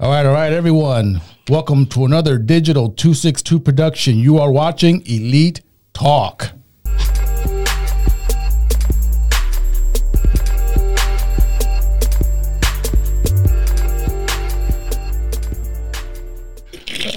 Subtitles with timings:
[0.00, 1.20] All right, all right, everyone.
[1.48, 4.18] Welcome to another Digital 262 production.
[4.18, 5.60] You are watching Elite
[5.92, 6.50] Talk.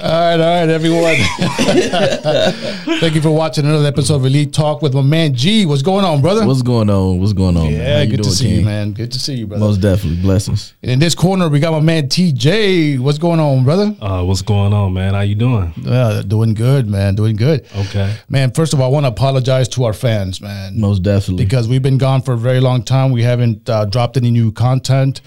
[0.07, 1.15] All right, all right, everyone.
[3.01, 5.65] Thank you for watching another episode of Elite Talk with my man G.
[5.65, 6.47] What's going on, brother?
[6.47, 7.19] What's going on?
[7.19, 7.63] What's going on?
[7.65, 7.73] man?
[7.73, 8.93] yeah, How you good to doing, see you, man.
[8.93, 9.65] Good to see you, brother.
[9.65, 10.75] Most definitely, blessings.
[10.81, 12.99] And in this corner, we got my man TJ.
[12.99, 13.93] What's going on, brother?
[13.99, 15.13] Uh, what's going on, man?
[15.13, 15.73] How you doing?
[15.85, 17.15] Uh, doing good, man.
[17.15, 17.65] Doing good.
[17.75, 18.15] Okay.
[18.29, 20.79] Man, first of all, I want to apologize to our fans, man.
[20.79, 21.43] Most definitely.
[21.43, 23.11] Because we've been gone for a very long time.
[23.11, 25.19] We haven't uh, dropped any new content,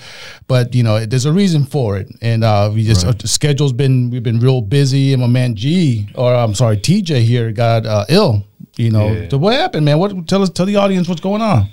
[0.47, 2.09] but you know, there's a reason for it.
[2.23, 3.19] And uh, we just, Right.
[3.19, 5.13] the schedule's been, we've been real busy.
[5.13, 8.45] And my man G, or I'm sorry, TJ here got uh, ill.
[8.77, 9.29] You know, Yeah.
[9.29, 9.99] so what happened, man?
[9.99, 11.69] What tell us, tell the audience what's going on.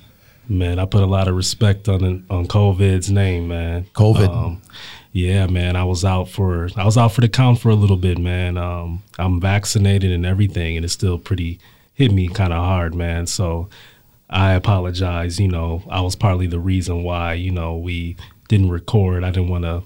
[0.50, 3.86] Man, I put a lot of respect on on COVID's name, man.
[3.94, 4.30] COVID.
[4.30, 4.62] Um,
[5.14, 5.76] yeah, man.
[5.76, 8.58] I was out for I was out for the count for a little bit, man.
[8.58, 11.60] Um, I'm vaccinated and everything, and it still pretty
[11.94, 13.28] hit me kind of hard, man.
[13.28, 13.70] So
[14.30, 15.40] I apologize.
[15.40, 18.16] You know, I was partly the reason why you know we
[18.50, 19.24] didn't record.
[19.24, 19.84] I didn't want to.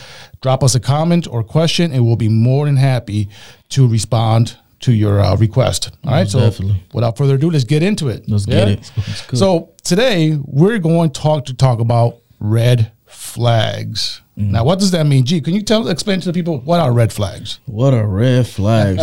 [0.43, 3.31] Drop us a comment or question, and we'll be more than happy
[3.71, 5.91] to respond to your uh, request.
[6.05, 6.83] All right, so definitely.
[6.93, 8.29] without further ado, let's get into it.
[8.29, 8.93] Let's get it.
[9.33, 14.21] So today we're going to talk to talk about red flags.
[14.39, 14.51] Mm.
[14.51, 15.25] Now, what does that mean?
[15.25, 17.59] G, can you tell explain to the people what are red flags?
[17.67, 19.03] What are red flags?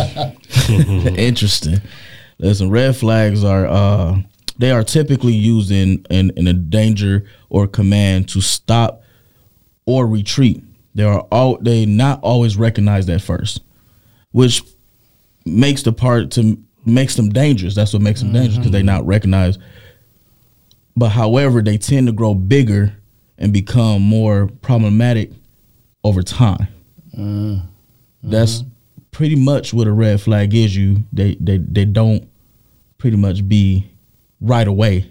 [0.68, 1.80] Interesting.
[2.38, 4.20] Listen, red flags are uh
[4.58, 9.02] they are typically used in, in in a danger or command to stop
[9.86, 10.62] or retreat.
[10.94, 13.60] They are all they not always recognized at first,
[14.30, 14.62] which
[15.44, 17.74] makes the part to makes them dangerous.
[17.74, 19.60] That's what makes them dangerous because they not recognized.
[20.96, 22.94] But however, they tend to grow bigger
[23.38, 25.30] and become more problematic
[26.02, 26.68] over time.
[27.16, 27.62] Uh,
[28.22, 28.70] That's uh-huh.
[29.10, 30.76] pretty much what a red flag is.
[30.76, 32.28] You they they they don't
[32.98, 33.90] pretty much be
[34.40, 35.10] right away,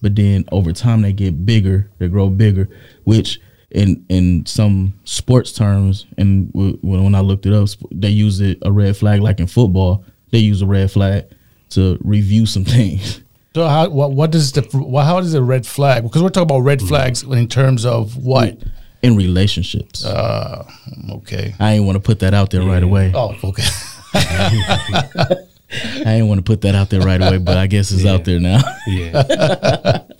[0.00, 1.90] but then over time they get bigger.
[1.98, 2.68] They grow bigger,
[3.04, 3.40] which
[3.70, 8.40] in in some sports terms, and w- when when I looked it up, they use
[8.40, 10.04] it a red flag like in football.
[10.30, 11.26] They use a red flag
[11.70, 13.22] to review some things.
[13.56, 14.60] So how what what does the
[15.02, 16.02] how does a red flag?
[16.02, 16.88] Because we're talking about red Mm.
[16.88, 18.58] flags in terms of what?
[19.02, 20.04] in relationships.
[20.04, 20.70] Uh,
[21.10, 21.54] okay.
[21.58, 23.12] I ain't want to put that out there right away.
[23.14, 23.64] Oh, okay.
[25.70, 28.24] I didn't want to put that out there right away, but I guess it's out
[28.24, 28.60] there now.
[28.86, 30.02] Yeah.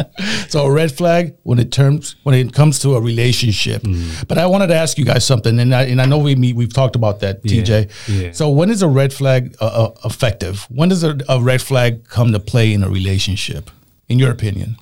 [0.48, 3.82] So a red flag when it terms when it comes to a relationship.
[3.82, 4.26] Mm.
[4.26, 6.56] But I wanted to ask you guys something, and I and I know we meet
[6.56, 7.90] we've talked about that, Yeah, TJ.
[8.22, 8.32] yeah.
[8.32, 10.66] So when is a red flag uh, uh, effective?
[10.70, 13.70] When does a, a red flag come to play in a relationship?
[14.08, 14.76] In your opinion?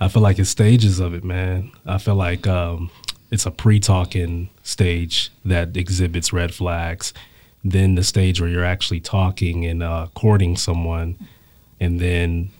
[0.00, 1.70] I feel like it's stages of it, man.
[1.86, 2.90] I feel like um,
[3.30, 7.12] it's a pre-talking stage that exhibits red flags.
[7.64, 11.16] Then the stage where you're actually talking and uh, courting someone,
[11.80, 12.50] and then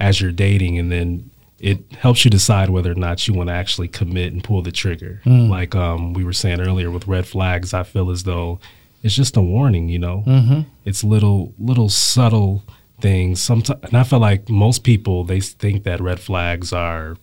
[0.00, 3.54] as you're dating, and then it helps you decide whether or not you want to
[3.54, 5.22] actually commit and pull the trigger.
[5.48, 8.58] Like um, we were saying earlier with red flags, I feel as though
[9.02, 9.88] it's just a warning.
[9.88, 10.24] You know,
[10.84, 12.64] it's little little subtle
[13.00, 13.40] things.
[13.40, 17.16] Sometimes, and I feel like most people they think that red flags are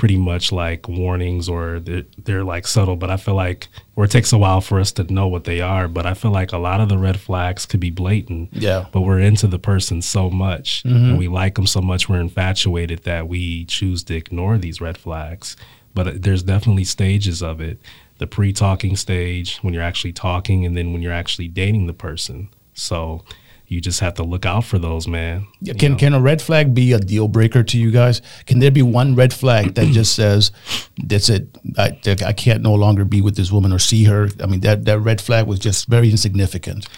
[0.00, 2.96] pretty much like warnings or they're, they're like subtle.
[2.96, 5.60] But I feel like, or it takes a while for us to know what they
[5.60, 5.88] are.
[5.88, 8.48] But I feel like a lot of the red flags could be blatant.
[8.50, 8.86] Yeah.
[8.92, 13.02] But we're into the person so much, and we like them so much, we're infatuated
[13.02, 15.54] that we choose to ignore these red flags.
[15.92, 17.78] But uh, there's definitely stages of it.
[18.16, 22.48] The pre-talking stage when you're actually talking, and then when you're actually dating the person.
[22.72, 23.22] So,
[23.70, 25.46] you just have to look out for those, man.
[25.60, 28.20] Yeah, Can can a red flag be a deal breaker to you guys?
[28.46, 30.50] Can there be one red flag that just says,
[31.02, 31.96] "That's it, I,
[32.26, 34.28] I can't no longer be with this woman or see her"?
[34.42, 36.88] I mean, that that red flag was just very insignificant.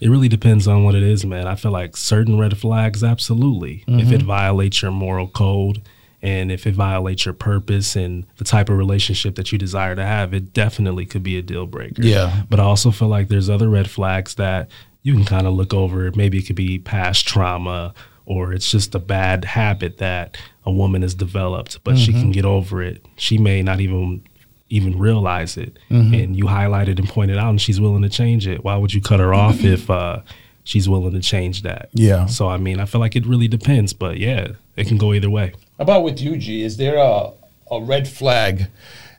[0.00, 1.46] It really depends on what it is, man.
[1.46, 3.84] I feel like certain red flags, absolutely.
[3.86, 4.26] If it mm-hmm.
[4.26, 5.82] violates your moral code
[6.22, 10.04] and if it violates your purpose and the type of relationship that you desire to
[10.04, 12.02] have, it definitely could be a deal breaker.
[12.02, 12.42] Yeah.
[12.48, 14.70] But I also feel like there's other red flags that
[15.02, 16.10] you can kind of look over.
[16.14, 17.92] Maybe it could be past trauma
[18.24, 22.44] or it's just a bad habit that a woman has developed, but she can get
[22.44, 23.04] over it.
[23.16, 24.22] She may not even
[24.68, 28.64] even realize it and you highlighted and pointed out and she's willing to change it
[28.64, 30.18] why would you cut her off if uh,
[30.64, 32.24] she's willing to change that Yeah.
[32.24, 35.28] so i mean i feel like it really depends but yeah it can go either
[35.28, 36.62] way How about with you, G?
[36.62, 37.32] Is there a
[37.70, 38.68] a red flag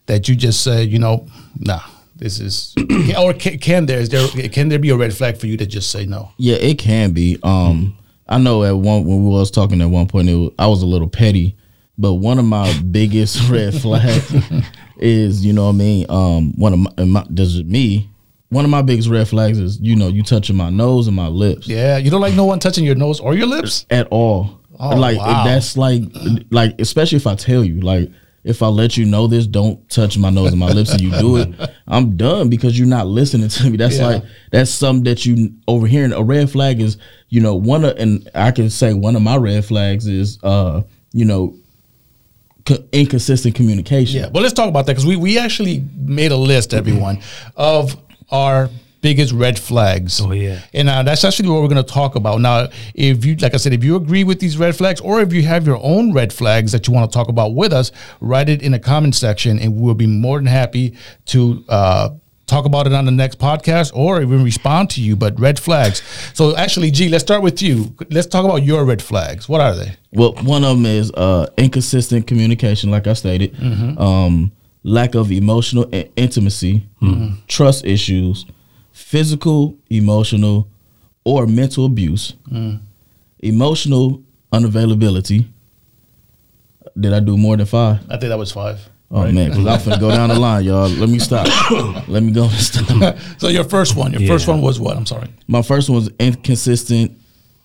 [0.08, 1.28] that you just say, you know,
[1.60, 1.82] nah,
[2.24, 2.74] this is,
[3.20, 5.66] or can, can there is there can there be a red flag for you to
[5.66, 6.32] just say no?
[6.38, 7.38] Yeah, it can be.
[7.44, 7.98] Um,
[8.30, 10.82] I know at one when we was talking at one point, it was, I was
[10.82, 11.58] a little petty,
[11.98, 14.34] but one of my biggest red flags
[14.98, 16.06] is, you know what I mean.
[16.08, 18.10] Um, one of my, my does it me.
[18.48, 21.28] One of my biggest red flags is, you know, you touching my nose and my
[21.28, 23.86] lips Yeah, you don't like no one touching your nose or your lips.
[23.90, 24.62] at all.
[24.80, 25.44] Oh, like wow.
[25.44, 26.04] that's like,
[26.52, 28.10] like especially if I tell you, like
[28.44, 31.12] if I let you know this, don't touch my nose and my lips, and you
[31.12, 31.50] do it,
[31.88, 33.78] I'm done because you're not listening to me.
[33.78, 34.06] That's Yeah.
[34.08, 36.12] like that's something that you overhearing.
[36.14, 36.98] A red flag is,
[37.30, 40.82] you know, one of, and I can say one of my red flags is, uh,
[41.14, 41.56] you know,
[42.66, 44.20] co- inconsistent communication.
[44.22, 47.20] Yeah, well, let's talk about that because we, we actually made a list, everyone,
[47.56, 47.96] of
[48.30, 48.70] our
[49.04, 50.20] biggest red flags.
[50.20, 50.62] Oh, yeah.
[50.74, 52.70] and uh, that's actually what we're going to talk about now.
[52.96, 55.44] If you, like I said, if you agree with these red flags, or if you
[55.44, 57.92] have your own red flags that you want to talk about with us,
[58.22, 60.96] write it in the comment section, and we'll be more than happy
[61.28, 61.64] to.
[61.70, 62.10] Uh,
[62.46, 66.04] Talk about it on the next podcast or even respond to you, but red flags.
[66.34, 67.96] So, actually, G, let's start with you.
[68.12, 69.48] Let's talk about your red flags.
[69.48, 69.94] What are they?
[70.12, 73.56] Well, one of them is uh, inconsistent communication, like I stated,
[73.98, 74.52] um,
[74.84, 76.86] lack of emotional i- intimacy,
[77.48, 78.46] trust issues,
[79.14, 80.68] physical, emotional,
[81.24, 82.80] or mental abuse, mm.
[83.42, 85.46] emotional unavailability.
[87.00, 88.00] Did I do more than five?
[88.10, 88.90] I think that was five.
[89.12, 90.90] Oh man, because I'm finna go down the line, y'all.
[90.90, 91.46] Let me stop.
[92.08, 92.48] Let me go.
[92.48, 93.16] Stop.
[93.38, 94.98] So, your first one, your first one was what?
[94.98, 95.30] I'm sorry.
[95.48, 97.12] My first one was inconsistent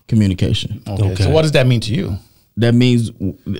[0.06, 0.82] communication.
[0.86, 1.24] Okay.
[1.24, 2.18] So what does that mean to you?
[2.58, 3.10] That means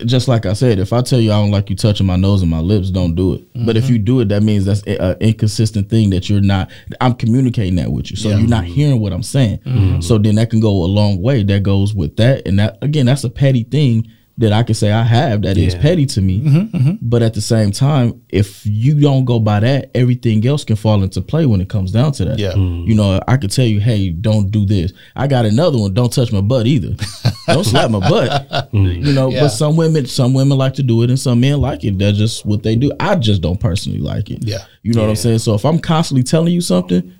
[0.04, 2.42] just like I said, if I tell you I don't like you touching my nose
[2.42, 3.46] and my lips, don't do it.
[3.64, 3.92] But if mm-hmm.
[3.94, 6.70] you do it, that means that's an inconsistent thing that you're not.
[7.00, 8.38] I'm communicating that with you, so Yeah.
[8.38, 9.58] you're not hearing what I'm saying.
[9.58, 10.00] Mm-hmm.
[10.00, 11.42] So then that can go a long way.
[11.42, 14.92] That goes with that, and that again, that's a petty thing that I can say
[14.92, 15.82] I have that is Yeah.
[15.82, 16.40] petty to me.
[16.40, 16.92] Mm-hmm, mm-hmm.
[17.02, 21.02] But at the same time, if you don't go by that, everything else can fall
[21.02, 22.38] into play when it comes down to that.
[22.38, 22.52] Yeah.
[22.52, 22.86] Mm.
[22.86, 24.92] You know, I could tell you, hey, don't do this.
[25.16, 25.92] I got another one.
[25.92, 26.94] Don't touch my butt either.
[27.48, 28.70] don't slap my butt.
[28.72, 29.04] Mm.
[29.06, 29.40] You know, Yeah.
[29.40, 31.98] but some women, some women like to do it, and some men like it.
[31.98, 32.92] That's just what they do.
[33.00, 34.44] I just don't personally like it.
[34.44, 34.58] Yeah.
[34.84, 35.40] You know what I'm saying?
[35.40, 37.12] So if I'm constantly telling you something,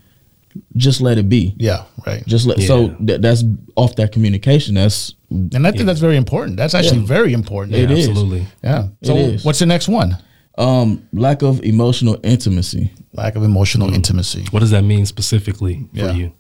[0.77, 1.55] just let it be.
[1.59, 2.25] Yeah, right.
[2.27, 2.61] Just let.
[2.63, 2.95] So Yeah.
[3.01, 3.45] that, that's
[3.77, 4.77] off that communication.
[4.77, 6.57] That's And I think that's very important.
[6.57, 7.77] That's actually very important.
[7.77, 7.97] It yeah.
[7.97, 8.09] is.
[8.09, 8.89] absolutely Yeah.
[9.03, 10.17] So what's the next one?
[10.57, 12.91] um lack of emotional intimacy.
[13.13, 14.45] Lack of emotional intimacy.
[14.51, 16.33] what does that mean specifically for you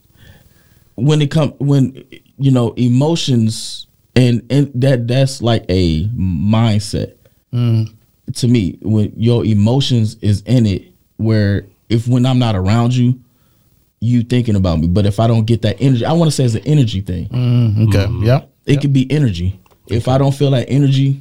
[0.97, 2.05] when it come when
[2.37, 3.87] you know emotions
[4.17, 7.15] and and that that's like a mindset
[7.53, 10.83] to me when your emotions is in it
[11.17, 13.19] where if when i'm not around you
[14.01, 16.45] you thinking about me but if i don't get that energy i want to say
[16.45, 18.27] it's an energy thing Mm, okay.
[18.27, 18.43] Yeah.
[18.69, 19.59] It could be energy
[19.89, 21.21] if i don't feel that energy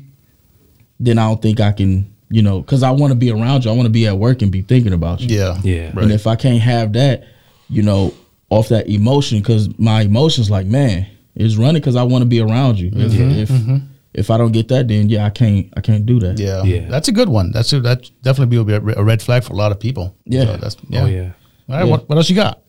[1.00, 3.72] then i don't think i can you know because i want to be around you
[3.72, 5.58] i want to be at work and be thinking about you Yeah.
[5.64, 5.92] Yeah.
[5.94, 6.04] Right.
[6.04, 7.24] and if I can't have that,
[7.70, 8.14] you know,
[8.50, 12.40] off that emotion, because my emotions like, man, it's running because I want to be
[12.40, 12.88] around you.
[12.94, 13.76] If mm-hmm.
[13.76, 13.82] if,
[14.14, 16.40] if I don't get that, then yeah, I can't I can't do that.
[16.40, 16.64] yeah.
[16.64, 16.88] Yeah.
[16.90, 17.52] That's a good one.
[17.52, 20.16] That's a, that definitely be a, a red flag for a lot of people.
[20.26, 20.46] Yeah.
[20.46, 21.04] So that's yeah.
[21.04, 21.84] oh yeah All right.
[21.86, 21.92] Yeah.
[21.92, 22.62] What, what else you got?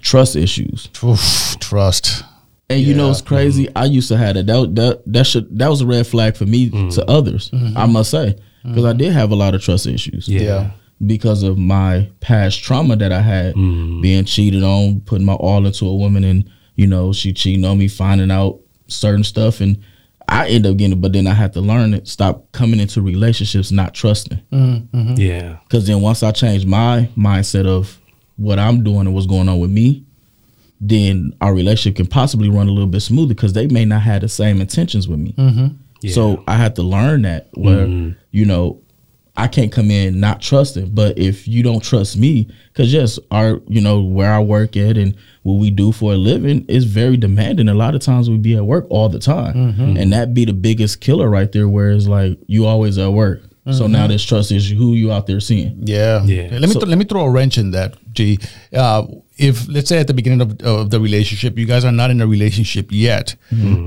[0.00, 0.90] Trust issues.
[1.02, 2.22] Oof, trust.
[2.68, 3.66] And you know it's crazy.
[3.66, 3.78] Mm-hmm.
[3.78, 4.46] I used to have that.
[4.46, 6.88] That that that should that was a red flag for me mm-hmm.
[6.90, 7.50] to others.
[7.50, 7.78] Mm-hmm.
[7.78, 10.26] I must say because I did have a lot of trust issues.
[10.28, 10.70] yeah, Yeah.
[11.06, 15.86] because of my past trauma that I had, being cheated on, putting my all into
[15.86, 18.58] a woman, and you know she cheating on me, finding out
[18.88, 19.78] certain stuff, and
[20.28, 21.00] I end up getting it.
[21.00, 24.42] But then I had to learn it, stop coming into relationships not trusting.
[25.16, 28.00] yeah Because then once I changed my mindset of
[28.36, 30.04] what I'm doing and what's going on with me,
[30.80, 34.20] then our relationship can possibly run a little bit smoother because they may not have
[34.20, 35.34] the same intentions with me.
[36.02, 36.12] Yeah.
[36.12, 37.86] So I have to learn that where
[38.30, 38.80] you know
[39.38, 40.90] I can't come in not trusting.
[40.94, 44.96] But if you don't trust me, because yes, our you know where I work at
[44.98, 47.68] and what we do for a living is very demanding.
[47.68, 49.96] A lot of times we be at work all the time, Mm-hmm.
[49.96, 51.68] and that be the biggest killer right there.
[51.68, 53.42] Where it's like you always at work.
[53.72, 53.92] So Mm-hmm.
[53.92, 55.80] now this trust is who you out there seeing.
[55.82, 56.22] Yeah.
[56.24, 56.48] Yeah.
[56.52, 58.38] Let me So- th- let me throw a wrench in that, G.
[58.72, 59.06] Uh,
[59.38, 62.20] if let's say at the beginning of, of the relationship, you guys are not in
[62.20, 63.34] a relationship yet,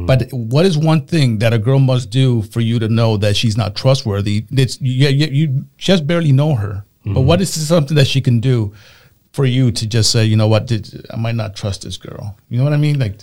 [0.06, 3.36] but what is one thing that a girl must do for you to know that
[3.38, 4.46] she's not trustworthy?
[4.52, 8.40] It's yeah, you, you just barely know her, but what is something that she can
[8.42, 8.74] do
[9.32, 12.36] for you to just say, you know what, did, I might not trust this girl.
[12.50, 13.00] You know what I mean?
[13.00, 13.16] Like,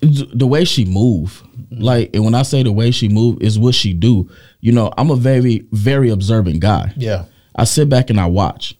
[0.00, 1.42] the way she move
[1.72, 4.28] like and when i say the way she move is what she do.
[4.60, 6.92] You know i'm a very very observant guy.
[6.96, 8.76] Yeah, i sit back and i watch.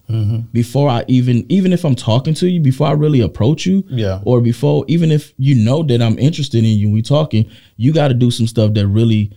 [0.53, 4.21] Before i even even if i'm talking to you before i really approach you Yeah.
[4.25, 8.09] or before even if you know that i'm interested in you we talking you got
[8.09, 9.31] to do some stuff that really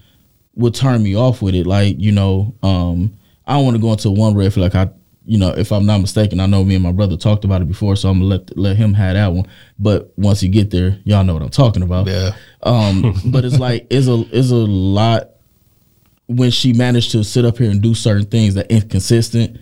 [0.56, 1.66] would turn me off with it.
[1.68, 3.14] Like you know um
[3.46, 4.74] i don't want to go into one red flag.
[4.76, 4.90] I
[5.26, 7.68] you know if i'm not mistaken i know me and my brother talked about it
[7.68, 9.48] before so i'm gonna let let him have that one
[9.80, 12.32] but once you get there y'all know what i'm talking about yeah,
[12.64, 15.30] um, but it's like it's a it's a lot
[16.28, 19.60] when she managed to sit up here and do certain things that inconsistent.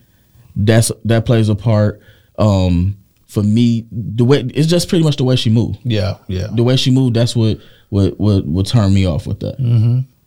[0.55, 2.01] That's that plays a part.
[2.37, 5.79] Um, for me, the way it's just pretty much the way she moved.
[5.83, 6.47] yeah, yeah.
[6.53, 9.59] The way she moved, that's what what what would turn me off with that.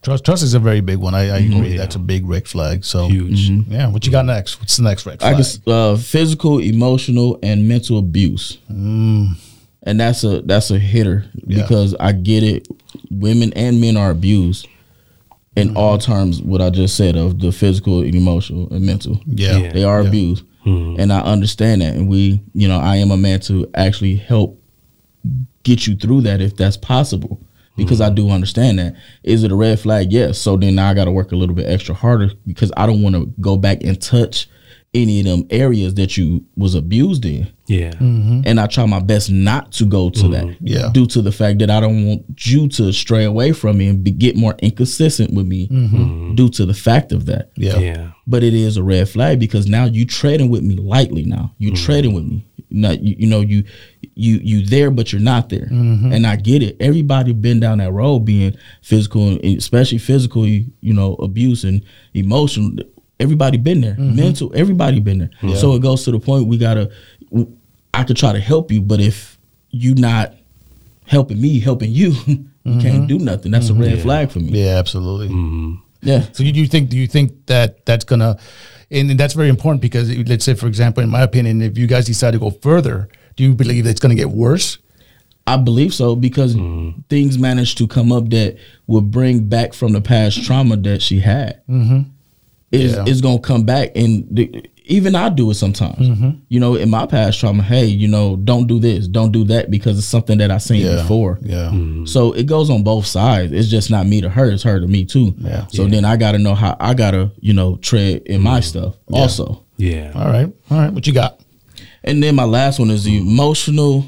[0.05, 1.15] Trust, trust is a very big one.
[1.15, 1.57] I, I mm-hmm.
[1.57, 1.69] agree.
[1.71, 1.79] yeah.
[1.79, 2.85] That's a big red flag.
[2.85, 3.49] So, Huge.
[3.49, 3.73] Mm-hmm.
[3.73, 3.89] yeah.
[3.89, 4.61] What you got next?
[4.61, 5.33] What's the next red flag?
[5.33, 5.45] I flag?
[5.45, 9.35] guess uh, physical, emotional, and mental abuse, mm.
[9.83, 11.63] and that's a that's a hitter Yeah.
[11.63, 12.69] because I get it.
[13.11, 14.69] Women and men are abused
[15.57, 15.77] in mm-hmm.
[15.79, 16.43] all terms.
[16.43, 19.21] What I just said of the physical, and emotional, and mental.
[19.27, 19.73] yeah, Yeah.
[19.73, 20.09] they are Yeah.
[20.09, 21.95] abused, and I understand that.
[21.95, 24.61] And we, you know, I am a man to actually help
[25.63, 27.41] get you through that if that's possible.
[27.77, 28.15] Because I mm-hmm.
[28.15, 28.95] do understand that.
[29.25, 30.13] Is it a red flag?
[30.13, 30.39] Yes.
[30.39, 33.03] So then now I got to work a little bit extra harder because I don't
[33.03, 34.49] want to go back and touch
[34.95, 37.53] any of them areas that you was abused in.
[37.67, 37.91] Yeah.
[37.91, 38.43] Mm-hmm.
[38.45, 40.45] And I try my best not to go to that.
[40.45, 40.67] Mm-hmm.
[40.67, 40.91] Yeah.
[40.93, 44.05] Due to the fact that I don't want you to stray away from me and
[44.05, 46.35] be, get more inconsistent with me mm-hmm.
[46.35, 47.51] due to the fact of that.
[47.57, 48.11] yeah, Yeah.
[48.27, 51.55] But it is a red flag because now you trading with me lightly now.
[51.59, 52.47] You trading with me.
[52.71, 53.65] Not you, you know, you
[54.15, 55.69] you you there but you're not there.
[56.13, 56.77] And I get it.
[56.81, 61.85] Everybody been down that road being physical and especially physical, you know, abuse and
[62.15, 62.73] emotional.
[63.25, 63.97] Everybody been there.
[63.99, 65.57] Mental, everybody been there.
[65.57, 66.91] So it goes to the point we gotta
[67.93, 69.39] I could try to help you, but if
[69.71, 70.35] you not
[71.07, 73.51] helping me, helping you, you can't do nothing.
[73.53, 74.51] That's a red flag for me.
[74.63, 75.29] Yeah, absolutely.
[76.03, 76.27] Yeah.
[76.33, 78.37] So you do you think do you think that that's gonna,
[78.91, 81.79] and, and that's very important because it- let's say for example, in my opinion, if
[81.79, 84.79] you guys decide to go further, do you believe that it's gonna get worse?
[85.47, 87.01] I believe so because Mm-hmm.
[87.11, 91.21] things managed to come up that would bring back from the past trauma that she
[91.21, 91.61] had.
[91.69, 92.01] Mm-hmm.
[92.75, 93.05] Is Yeah.
[93.07, 96.09] is gonna come back, and the, even I do it sometimes.
[96.09, 96.31] Mm-hmm.
[96.49, 99.71] You know, in my past trauma, hey, you know, don't do this, don't do that
[99.71, 101.39] because it's something that I seen before.
[101.41, 101.71] Yeah.
[101.73, 102.07] Mm.
[102.07, 103.53] So it goes on both sides.
[103.53, 105.35] It's just not me to her; it's her to me too.
[105.39, 105.67] Yeah.
[105.69, 108.65] So then I got to know how I gotta, you know, tread in my mm.
[108.65, 109.65] stuff also.
[109.77, 110.13] Yeah.
[110.15, 110.53] All right.
[110.71, 110.93] All right.
[110.93, 111.41] What you got?
[112.03, 114.05] And then my last one is the emotional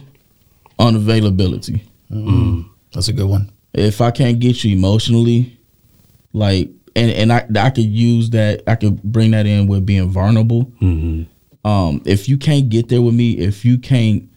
[0.79, 1.81] unavailability.
[2.11, 2.69] Mm.
[2.93, 3.51] That's a good one.
[3.73, 5.59] if I can't get you emotionally,
[6.33, 10.09] like, and and I I could use that, I could bring that in with being
[10.11, 10.73] vulnerable.
[11.65, 14.29] Um, if you can't get there with me, if you can't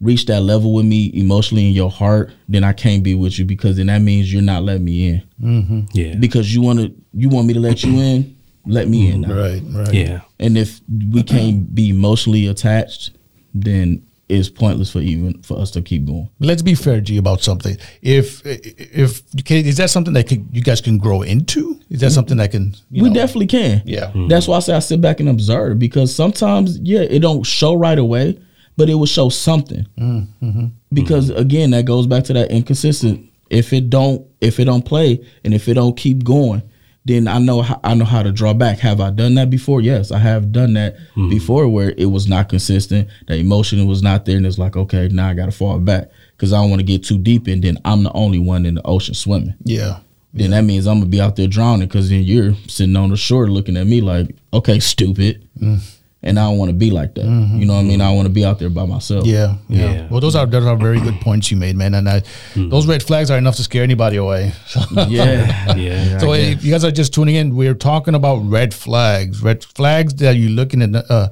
[0.00, 3.44] reach that level with me emotionally in your heart, then I can't be with you
[3.44, 5.08] because then that means you're not letting me
[5.40, 5.86] in.
[5.92, 6.14] Yeah.
[6.16, 9.22] Because you want to, you want me to let you in, let me in.
[9.22, 9.34] now.
[9.34, 9.62] Right.
[9.64, 9.94] Right.
[9.94, 10.20] Yeah.
[10.38, 10.80] And if
[11.12, 13.16] we can't be emotionally attached,
[13.54, 16.28] then it's pointless for even for us to keep going.
[16.40, 17.76] Let's be fair, G, about something.
[18.02, 21.80] If if you can, is that something that can, you guys can grow into?
[21.88, 22.14] Is that mm-hmm.
[22.14, 22.74] something that can?
[22.90, 23.82] You we know- definitely can.
[23.84, 24.06] Yeah.
[24.06, 24.28] Mm-hmm.
[24.28, 27.74] That's why I say I sit back and observe because sometimes, yeah, it don't show
[27.74, 28.40] right away,
[28.76, 29.86] but it will show something.
[29.98, 30.66] Mm-hmm.
[30.92, 33.30] Because again, that goes back to that inconsistent.
[33.48, 36.62] If it don't, if it don't play, and if it don't keep going,
[37.06, 38.80] then I know how, I know how to draw back.
[38.80, 39.80] Have I done that before?
[39.80, 41.30] Yes, I have done that hmm.
[41.30, 43.08] before, where it was not consistent.
[43.28, 46.10] The emotion was not there, and it's like, okay, now I got to fall back
[46.36, 48.74] because I don't want to get too deep, and then I'm the only one in
[48.74, 50.00] the ocean swimming Yeah.
[50.34, 53.16] then that means I'm gonna be out there drowning because then you're sitting on the
[53.16, 55.48] shore looking at me like, okay, stupid.
[55.58, 55.80] Mm.
[56.22, 57.24] And I don't want to be like that.
[57.24, 58.00] You know what I mean?
[58.00, 59.26] I want to be out there by myself.
[59.26, 60.08] Yeah, yeah, Yeah.
[60.10, 61.94] Well, those are those are very good points you made, man.
[61.94, 62.22] And I,
[62.56, 64.52] those red flags are enough to scare anybody away.
[64.66, 65.74] So, Yeah.
[65.76, 66.18] Yeah.
[66.22, 69.42] so if you guys are just tuning in, we're talking about red flags.
[69.42, 71.28] Red flags that you're looking at, uh,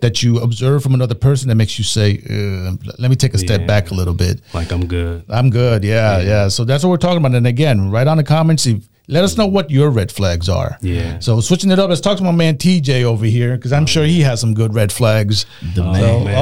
[0.00, 3.38] that you observe from another person that makes you say, uh, "Let me take a
[3.38, 3.66] step Yeah.
[3.66, 5.24] back a little bit." Like I'm good.
[5.30, 5.84] I'm good.
[5.84, 7.34] Yeah, yeah, So that's what we're talking about.
[7.34, 10.78] And again, write on the comments if let us know what your red flags are.
[10.80, 11.18] Yeah.
[11.18, 14.04] So switching it up, let's talk to my man TJ over here because I'm sure
[14.04, 15.44] he has some good red flags.
[15.74, 16.24] The Oh, man.
[16.24, 16.34] man.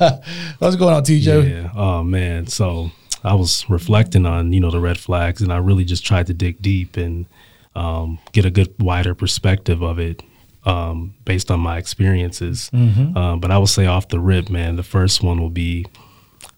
[0.00, 0.20] Uh,
[0.58, 1.48] what's going on, TJ?
[1.48, 1.70] Yeah.
[1.74, 2.46] Oh man.
[2.48, 2.90] So
[3.24, 6.34] I was reflecting on you know the red flags, and I really just tried to
[6.34, 7.26] dig deep and
[7.76, 10.22] um, get a good wider perspective of it
[10.66, 12.68] um, based on my experiences.
[12.72, 15.86] Um, but I will say off the rip, man, the first one will be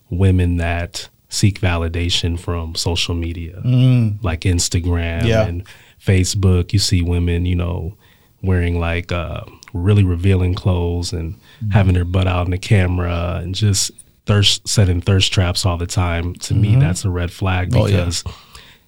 [0.09, 4.23] women that seek validation from social media, mm.
[4.23, 5.45] like Instagram Yeah.
[5.45, 5.63] and
[5.99, 6.73] Facebook.
[6.73, 7.97] You see women, you know,
[8.41, 9.41] wearing like uh,
[9.73, 11.73] really revealing clothes and mm.
[11.73, 13.91] having their butt out in the camera and just
[14.25, 16.33] thirst setting thirst traps all the time.
[16.35, 16.79] To me, mm-hmm.
[16.79, 17.97] that's a red flag Oh, yeah.
[17.97, 18.23] because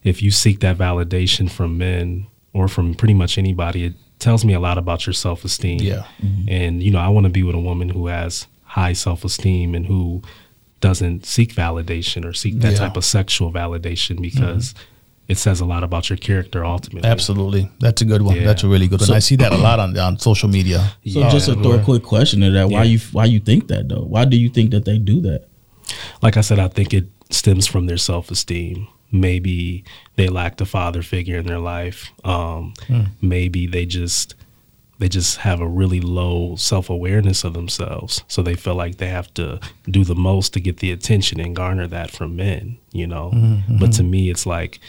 [0.04, 4.54] if you seek that validation from men or from pretty much anybody, it tells me
[4.54, 5.80] a lot about your self esteem.
[5.80, 6.06] Yeah.
[6.22, 6.50] Mm-hmm.
[6.50, 9.76] And you know, I want to be with a woman who has high self esteem
[9.76, 10.22] and who
[10.80, 12.78] doesn't seek validation or seek that Yeah.
[12.80, 14.76] type of sexual validation because
[15.28, 17.10] it says a lot about your character ultimately.
[17.10, 18.36] Absolutely, that's a good one.
[18.38, 18.44] Yeah.
[18.46, 19.12] That's a really good one.
[19.12, 20.80] I see that a lot on on social media.
[21.06, 21.30] So Yeah.
[21.30, 22.92] just a throw a quick question to that, why Yeah.
[22.94, 24.06] you why you think that though?
[24.08, 25.46] Why do you think that they do that?
[26.22, 28.88] like I said, I think it stems from their self esteem.
[29.12, 29.84] Maybe
[30.18, 32.12] they lacked a father figure in their life.
[32.26, 32.74] Um,
[33.22, 34.36] Maybe they just
[35.00, 39.10] they just have a really low self awareness of themselves, so they feel like they
[39.10, 42.78] have to do the most to get the attention and garner that from men.
[42.92, 43.78] You know, mm-hmm, mm-hmm.
[43.80, 44.80] but to me, it's like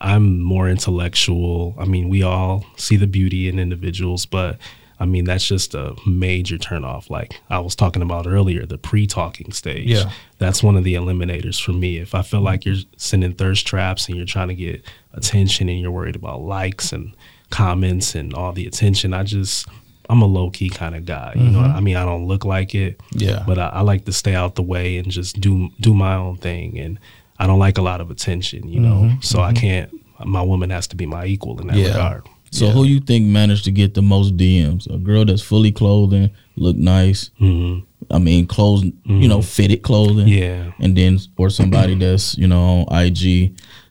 [0.00, 1.74] I'm more intellectual.
[1.78, 4.58] I mean, we all see the beauty in individuals, but
[4.98, 7.10] I mean, that's just a major turnoff.
[7.10, 9.88] Like I was talking about earlier, the pre talking stage.
[9.88, 10.10] Yeah.
[10.38, 11.98] That's one of the eliminators for me.
[11.98, 15.80] If I feel like you're sending thirst traps and you're trying to get attention and
[15.80, 17.14] you're worried about likes and
[17.54, 19.68] comments and all the attention, I just,
[20.10, 21.32] I'm a low key kind of guy.
[21.36, 21.76] You know, mm-hmm.
[21.76, 23.00] I mean, I don't look like it.
[23.12, 23.44] Yeah.
[23.46, 26.36] But I, I like to stay out the way and just do do my own
[26.36, 26.78] thing.
[26.78, 26.98] And
[27.38, 29.02] I don't like a lot of attention, you know.
[29.02, 29.20] Mm-hmm.
[29.20, 29.60] So I mm-hmm.
[29.60, 29.90] can't.
[30.24, 31.88] My woman has to be my equal in that Yeah.
[31.88, 32.26] regard.
[32.50, 34.88] So who you think managed to get the most DMs?
[34.88, 37.30] A girl that's fully clothing, look nice.
[37.38, 37.80] hmm
[38.10, 40.28] I mean, clothes, you know, fitted clothing.
[40.28, 40.72] Yeah.
[40.78, 43.22] And then or somebody that's you know on IG,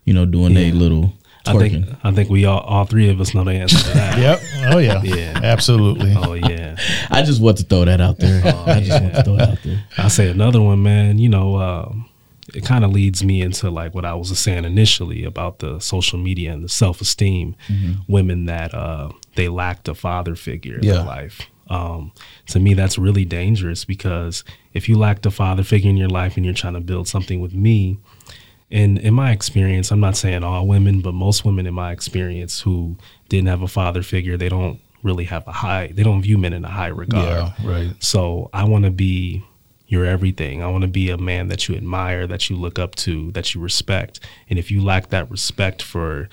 [0.05, 0.79] you know, doing their Yeah.
[0.83, 1.13] little
[1.45, 1.85] I think.
[2.03, 4.17] I think we all all three of us know the answer to that.
[4.23, 4.41] Yep.
[4.73, 5.01] Oh yeah.
[5.03, 5.39] Yeah.
[5.43, 6.13] Absolutely.
[6.15, 6.77] Oh yeah.
[7.09, 8.41] I just want to throw that out there.
[8.45, 9.83] I just want to throw it out there.
[9.97, 11.17] I say another one, man.
[11.19, 12.09] You know, um,
[12.53, 16.17] it kind of leads me into like what I was saying initially about the social
[16.19, 17.55] media and the self esteem.
[18.07, 20.93] Women that uh, they lacked a father figure in Yeah.
[20.93, 21.41] their life.
[21.69, 22.11] Um,
[22.47, 26.35] to me, that's really dangerous because if you lacked a father figure in your life
[26.37, 27.99] and you're trying to build something with me,
[28.73, 32.59] and in my experience, I'm not saying all women, but most women in my experience
[32.59, 32.97] who
[33.29, 36.53] didn't have a father figure, they don't really have a high, they don't view men
[36.53, 37.53] in a high regard.
[37.59, 37.69] Yeah.
[37.69, 38.03] Right.
[38.03, 39.43] So I want to be
[39.85, 40.63] your everything.
[40.63, 43.53] I want to be a man that you admire, that you look up to, that
[43.53, 44.19] you respect.
[44.49, 46.29] And if you lack that respect for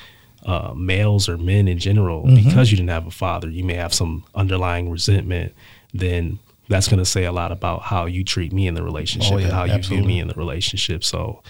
[0.46, 3.92] uh, males or men in general, because you didn't have a father, you may have
[3.92, 5.53] some underlying resentment.
[5.92, 9.33] Then that's going to say a lot about how you treat me in the relationship
[9.35, 11.05] Oh, yeah, and how you view me in the relationship.
[11.05, 11.42] So.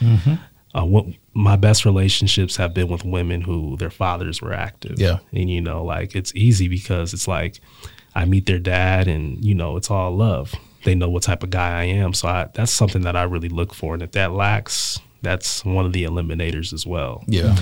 [0.73, 1.05] Uh, what
[1.35, 5.01] my best relationships have been with women who their fathers were active.
[5.01, 5.19] Yeah.
[5.33, 7.61] And you know, like it's easy because it's like
[8.15, 10.55] I meet their dad and you know, it's all love.
[10.85, 12.15] They know what type of guy I am.
[12.15, 13.95] So I, that's something that I really look for.
[13.95, 17.25] And if that lacks, that's one of the eliminators as well.
[17.27, 17.57] Yeah.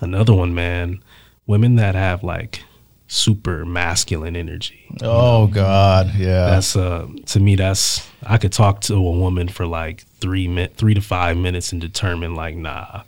[0.00, 1.02] Another one, man,
[1.46, 2.62] women that have like
[3.06, 4.86] super masculine energy.
[5.02, 6.14] Oh God.
[6.16, 6.46] Yeah.
[6.46, 10.70] That's uh to me that's I could talk to a woman for like three min
[10.70, 13.02] three to five minutes and determine like nah.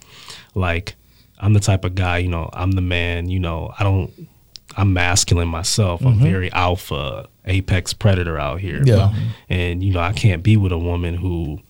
[0.55, 0.97] Like
[1.39, 4.29] I'm the type of guy, you know, I'm the man, you know, I don't
[4.77, 6.05] I'm masculine myself.
[6.05, 8.83] I'm very alpha, apex predator out here.
[8.85, 9.15] Yeah.
[9.49, 11.61] And you know, I can't be with a woman who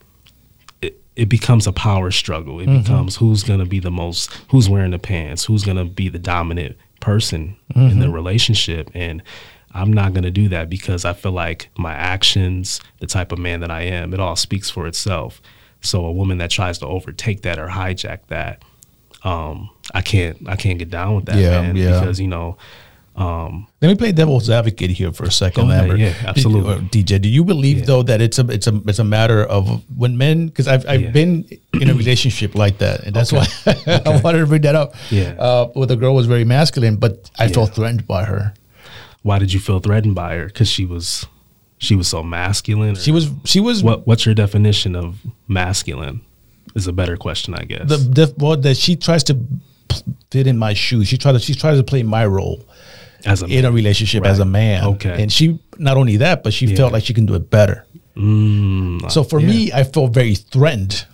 [0.83, 2.59] it, it becomes a power struggle.
[2.59, 6.19] It becomes who's gonna be the most who's wearing the pants, who's gonna be the
[6.19, 8.91] dominant person in the relationship.
[8.95, 9.23] And
[9.73, 13.61] I'm not gonna do that because I feel like my actions, the type of man
[13.61, 15.41] that I am, it all speaks for itself.
[15.83, 18.63] So a woman that tries to overtake that or hijack that,
[19.23, 21.77] um, I can't I can't get down with that, Yeah, man.
[21.77, 22.01] yeah.
[22.01, 22.57] Because, you know,
[23.17, 25.99] um, Let me play devil's advocate here for a second, Lambert.
[25.99, 26.87] yeah, absolutely.
[26.91, 27.85] Did- TJ, do you believe Yeah.
[27.87, 30.47] though that it's a it's a it's a matter of when men?
[30.47, 31.11] Because I've I've Yeah.
[31.11, 31.45] been
[31.81, 34.95] in a relationship like that, and that's why I wanted to bring that up.
[35.11, 35.35] Yeah.
[35.39, 37.53] uh, where the girl was very masculine, but I Yeah.
[37.55, 38.53] felt threatened by her.
[39.23, 40.47] why did you feel threatened by her?
[40.47, 41.27] Because she was
[41.79, 42.95] she was so masculine.
[42.97, 45.17] She was she was What What's your definition of
[45.49, 46.21] masculine?
[46.75, 47.89] Is a better question, I guess.
[47.89, 49.35] the, the well that she tries to
[50.31, 51.09] fit in my shoes.
[51.09, 52.65] She tries to she tries to play my role
[53.27, 54.85] as a in a relationship as a man.
[54.85, 55.23] Okay.
[55.23, 56.77] and she not only that, but she Yeah.
[56.77, 57.85] felt like she can do it better.
[58.17, 59.49] Mm, So for yeah.
[59.49, 61.05] me, I felt very threatened.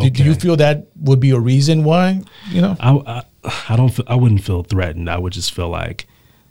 [0.00, 2.22] Do, do you feel that would be a reason why?
[2.50, 3.22] You know, I, I
[3.68, 3.90] I don't.
[3.90, 5.10] Feel, I wouldn't feel threatened.
[5.10, 6.06] I would just feel like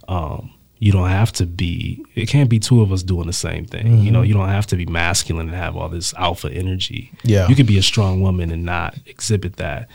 [0.07, 2.05] um, you don't have to be.
[2.13, 3.85] It can't be two of us doing the same thing.
[3.87, 4.03] Mm-hmm.
[4.05, 7.11] You know, you don't have to be masculine and have all this alpha energy.
[7.23, 9.87] Yeah, you can be a strong woman and not exhibit that.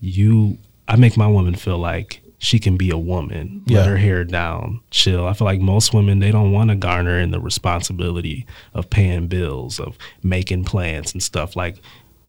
[0.00, 3.80] You, I make my woman feel like she can be a woman, yeah.
[3.80, 5.26] let her hair down, chill.
[5.26, 9.26] I feel like most women they don't want to garner in the responsibility of paying
[9.26, 11.54] bills, of making plans and stuff.
[11.54, 11.76] Like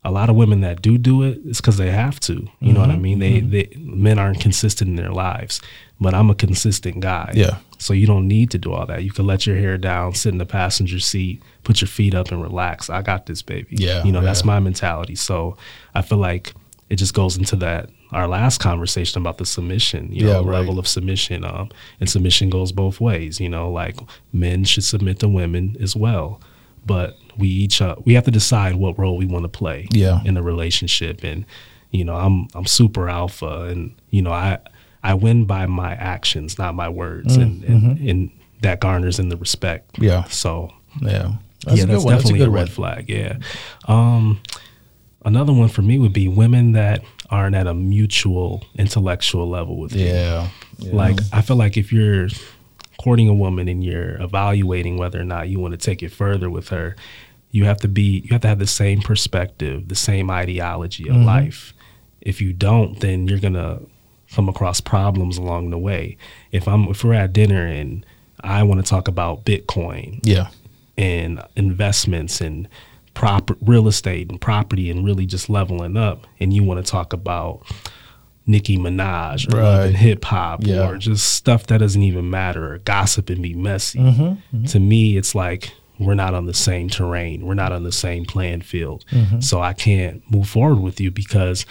[0.04, 2.34] a lot of women that do do it, it's because they have to.
[2.34, 2.74] You mm-hmm.
[2.74, 3.02] know what I mm-hmm.
[3.02, 3.20] mean?
[3.20, 3.52] They, mm-hmm.
[3.52, 5.62] they men aren't consistent in their lives,
[6.02, 7.32] but I'm a consistent guy.
[7.34, 7.60] Yeah.
[7.78, 9.06] So you don't need to do all that.
[9.06, 12.34] You can let your hair down, sit in the passenger seat, put your feet up,
[12.34, 12.90] and relax.
[12.90, 13.78] I got this, baby.
[13.78, 14.04] Yeah.
[14.04, 14.26] You know yeah.
[14.26, 15.16] that's my mentality.
[15.16, 15.56] So
[15.96, 16.54] I feel like
[16.90, 20.60] it just goes into that our last conversation about the submission, you know, right.
[20.60, 21.46] level of submission.
[21.46, 21.70] Um,
[22.00, 23.40] and submission goes both ways.
[23.40, 23.98] You know, like
[24.34, 26.42] men should submit to women as well
[26.86, 30.22] but we each uh, we have to decide what role we want to play yeah.
[30.26, 31.46] in the relationship and
[31.92, 34.58] you know i'm i'm super alpha and you know i
[35.04, 38.10] i win by my actions not my words mm, and, and, mm-hmm.
[38.10, 40.72] and that garners in the respect yeah so
[41.02, 41.34] yeah
[41.66, 42.68] that's yeah that's definitely that's a, a, red one.
[42.68, 43.38] flag yeah
[43.88, 44.42] um
[45.26, 49.94] another one for me would be women that aren't at a mutual intellectual level with
[49.94, 50.96] yeah, you yeah.
[50.96, 52.28] like i feel like if you're
[53.02, 56.52] courting a woman and you're evaluating whether or not you want to take it further
[56.52, 56.96] with her,
[57.50, 61.16] you have to be you have to have the same perspective, the same ideology of
[61.16, 61.26] mm-hmm.
[61.26, 61.74] life.
[62.22, 63.80] If you don't, then you're gonna
[64.32, 66.16] come across problems along the way.
[66.52, 68.06] If I'm if we're at dinner and
[68.42, 70.50] I want to talk about Bitcoin, yeah,
[70.96, 72.68] and investments and
[73.14, 77.14] proper real estate and property and really just leveling up, and you want to talk
[77.14, 77.64] about
[78.46, 79.96] Nicki Minaj or right.
[79.96, 80.88] hip hop yeah.
[80.88, 84.00] or just stuff that doesn't even matter or gossip and be messy.
[84.00, 84.64] Mm-hmm, mm-hmm.
[84.66, 87.46] To me, it's like we're not on the same terrain.
[87.46, 89.06] We're not on the same playing field.
[89.12, 89.42] Mm-hmm.
[89.42, 91.66] So I can't move forward with you because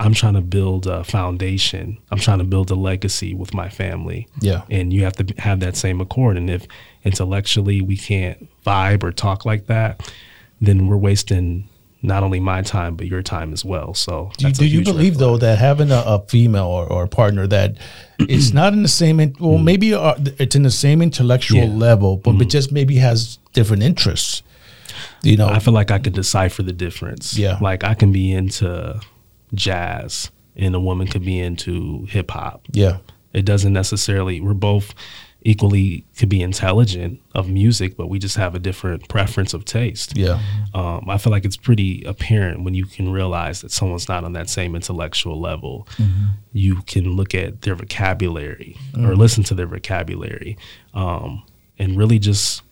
[0.00, 1.98] I'm trying to build a foundation.
[2.10, 4.26] I'm trying to build a legacy with my family.
[4.40, 4.62] Yeah.
[4.70, 6.36] And you have to have that same accord.
[6.36, 6.66] And if
[7.04, 10.12] intellectually we can't vibe or talk like that,
[10.60, 11.68] then we're wasting
[12.02, 13.94] not only my time but your time as well.
[13.94, 17.46] So do, do you believe though that having a, a female or, or, a partner
[17.46, 17.76] that
[18.18, 21.66] it's not in the same well mm maybe uh, it's in the same intellectual yeah.
[21.66, 22.42] level but mm-hmm.
[22.42, 24.42] it just maybe has different interests.
[25.22, 27.36] You know, I feel like I could decipher the difference.
[27.36, 29.00] Yeah, like I can be into
[29.54, 32.62] jazz and a woman could be into hip hop.
[32.72, 32.98] Yeah,
[33.32, 34.40] it doesn't necessarily.
[34.40, 34.94] We're both
[35.42, 40.16] equally could be intelligent of music, but we just have a different preference of taste.
[40.16, 40.40] Yeah.
[40.74, 44.34] Um, I feel like it's pretty apparent when you can realize that someone's not on
[44.34, 45.88] that same intellectual level.
[45.96, 46.26] Mm-hmm.
[46.52, 49.06] You can look at their vocabulary mm-hmm.
[49.06, 50.58] or listen to their vocabulary
[50.92, 51.42] um,
[51.78, 52.62] and really just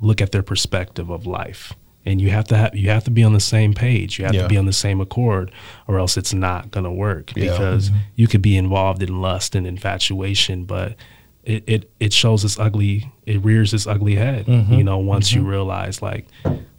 [0.00, 1.74] look at their perspective of life.
[2.06, 4.18] And you have to have you have to be on the same page.
[4.18, 4.42] You have yeah.
[4.44, 5.52] to be on the same accord,
[5.86, 7.36] or else it's not going to work.
[7.36, 7.50] Yeah.
[7.50, 7.98] Because mm-hmm.
[8.16, 10.96] you could be involved in lust and infatuation, but
[11.44, 14.72] it, it, it shows its ugly it rears its ugly head mm-hmm.
[14.72, 15.40] you know once mm-hmm.
[15.40, 16.26] you realize like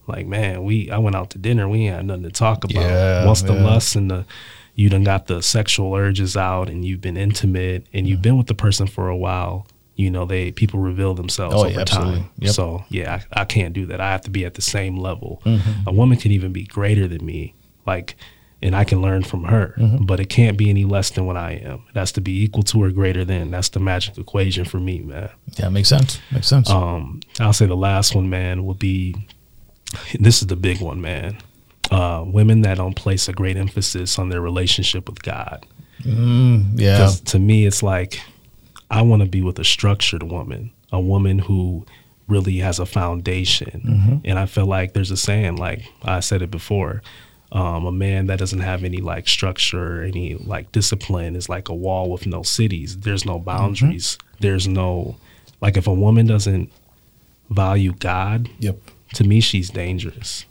[0.07, 2.81] like man we i went out to dinner we ain't had nothing to talk about
[2.81, 3.63] yeah, once the yeah.
[3.63, 4.25] lust and the
[4.75, 8.47] you done got the sexual urges out and you've been intimate and you've been with
[8.47, 12.29] the person for a while you know they people reveal themselves oh, over yeah, time
[12.39, 12.53] yep.
[12.53, 15.41] so yeah I, I, can't do that i have to be at the same level
[15.45, 15.87] mm-hmm.
[15.87, 17.53] a woman can even be greater than me
[17.85, 18.15] like
[18.61, 19.73] and I can learn from her.
[19.77, 20.05] Mm-hmm.
[20.05, 21.83] But it can't be any less than what I am.
[21.89, 23.51] It has to be equal to or greater than.
[23.51, 25.29] That's the magic equation for me, man.
[25.57, 26.19] Yeah, makes sense.
[26.31, 26.69] Makes sense.
[26.69, 29.15] Um, I'll say the last one, man, will be
[30.19, 31.37] this is the big one, man.
[31.89, 35.65] Uh, women that don't place a great emphasis on their relationship with God.
[36.03, 36.97] Mm, yeah.
[36.97, 38.21] Because to me, it's like
[38.89, 41.85] I want to be with a structured woman, a woman who
[42.27, 43.81] really has a foundation.
[43.85, 44.15] Mm-hmm.
[44.25, 47.01] And I feel like there's a saying, like I said it before,
[47.51, 51.75] um, a man that doesn't have any like structure, any like discipline is like a
[51.75, 52.99] wall with no cities.
[52.99, 54.17] There's no boundaries.
[54.17, 54.37] Mm-hmm.
[54.39, 55.17] There's no
[55.59, 56.71] like if a woman doesn't
[57.49, 58.77] value God, yep.
[59.15, 60.45] to me she's dangerous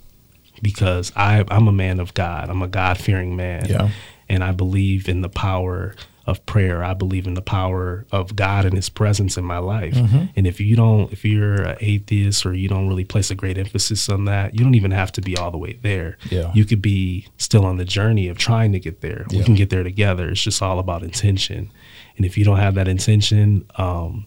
[0.60, 2.50] because I I'm a man of God.
[2.50, 3.66] I'm a God fearing man.
[3.66, 3.90] Yeah.
[4.28, 5.96] And I believe in the power
[6.30, 6.84] of prayer.
[6.84, 9.94] I believe in the power of God and His presence in my life.
[9.94, 10.26] Mm-hmm.
[10.36, 13.58] And if you don't, if you're an atheist or you don't really place a great
[13.58, 16.16] emphasis on that, you don't even have to be all the way there.
[16.30, 16.52] Yeah.
[16.54, 19.26] You could be still on the journey of trying to get there.
[19.28, 19.40] Yeah.
[19.40, 20.30] We can get there together.
[20.30, 21.72] It's just all about intention.
[22.16, 24.26] And if you don't have that intention, um,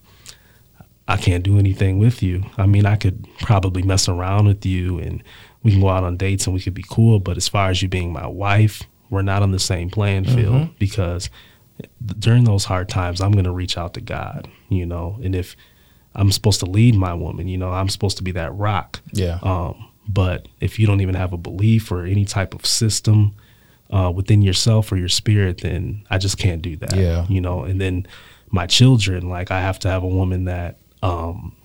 [1.07, 2.43] I can't do anything with you.
[2.57, 5.23] I mean, I could probably mess around with you and
[5.63, 7.19] we can go out on dates and we could be cool.
[7.19, 10.55] But as far as you being my wife, we're not on the same playing field
[10.55, 10.73] mm-hmm.
[10.79, 11.29] because
[12.19, 15.55] during those hard times, I'm going to reach out to God, you know, and if
[16.15, 19.01] I'm supposed to lead my woman, you know, I'm supposed to be that rock.
[19.13, 19.39] Yeah.
[19.41, 23.35] Um, but if you don't even have a belief or any type of system
[23.89, 26.95] uh, within yourself or your spirit, then I just can't do that.
[26.95, 27.25] Yeah.
[27.27, 28.07] You know, and then
[28.49, 31.55] my children, like I have to have a woman that um,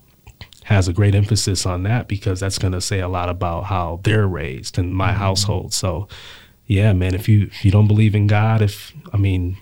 [0.64, 4.00] has a great emphasis on that because that's going to say a lot about how
[4.04, 5.72] they're raised in my household.
[5.72, 6.08] So,
[6.66, 9.56] yeah, man, if you if you don't believe in God, if I mean,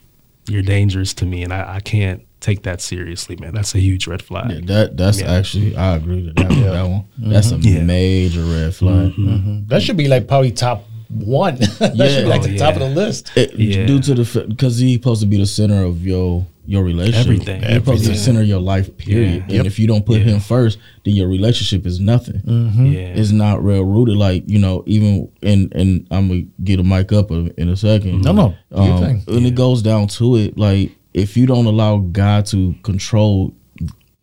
[0.49, 3.55] you're dangerous to me, and I, I can't take that seriously, man.
[3.55, 4.51] That's a huge red flag.
[4.51, 5.33] Yeah, that that's Yeah.
[5.33, 7.05] actually I agree with that, that one.
[7.19, 7.83] That's a Yeah.
[7.83, 9.13] major red flag.
[9.13, 9.67] Mm-hmm.
[9.69, 11.57] That should be like probably top one.
[11.79, 12.09] that Yeah.
[12.09, 13.31] should be like Oh, the top of the list.
[13.37, 13.87] It- Yeah.
[13.87, 17.21] Due to the because he's supposed to be the center of your your relationship.
[17.27, 17.63] Everything.
[17.63, 18.97] He's supposed to be center your life.
[18.97, 19.43] Period.
[19.43, 19.67] And Yep.
[19.67, 20.25] if you don't put Yeah.
[20.35, 22.41] him first, then your relationship is nothing.
[22.45, 23.15] Yeah.
[23.15, 24.17] It's not real rooted.
[24.17, 28.23] Like you know, even and and I'm gonna get a mic up in a second.
[28.23, 29.23] No, no, do your Um, thing.
[29.27, 33.55] when it goes down to it, like if you don't allow God to control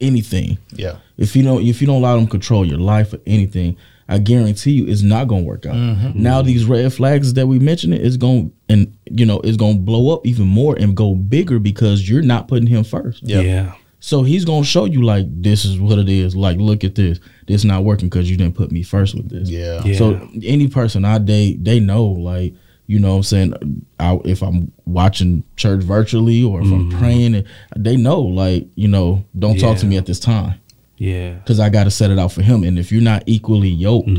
[0.01, 0.95] anything, Yeah.
[1.17, 4.71] if you don't if you don't allow them control your life or anything, I guarantee
[4.71, 5.75] you it's not gonna work out.
[5.75, 6.21] Mm-hmm.
[6.21, 10.13] Now these red flags that we mentioned is going and you know it's gonna blow
[10.13, 13.23] up even more and go bigger because you're not putting him first.
[13.23, 13.45] Yep.
[13.45, 13.73] Yeah.
[13.99, 16.35] So he's gonna show you like this is what it is.
[16.35, 17.19] Like look at this.
[17.47, 19.49] This not working because you didn't put me first with this.
[19.49, 19.81] Yeah.
[19.85, 19.97] Yeah.
[19.97, 22.53] So any person I date, they know like
[22.85, 27.45] you know what I'm saying I, if I'm watching church virtually or if I'm praying,
[27.77, 30.59] they know like you know don't talk to me at this time
[31.03, 31.33] Yeah.
[31.33, 32.63] because I got to set it out for him.
[32.63, 34.09] And if you're not equally yoked,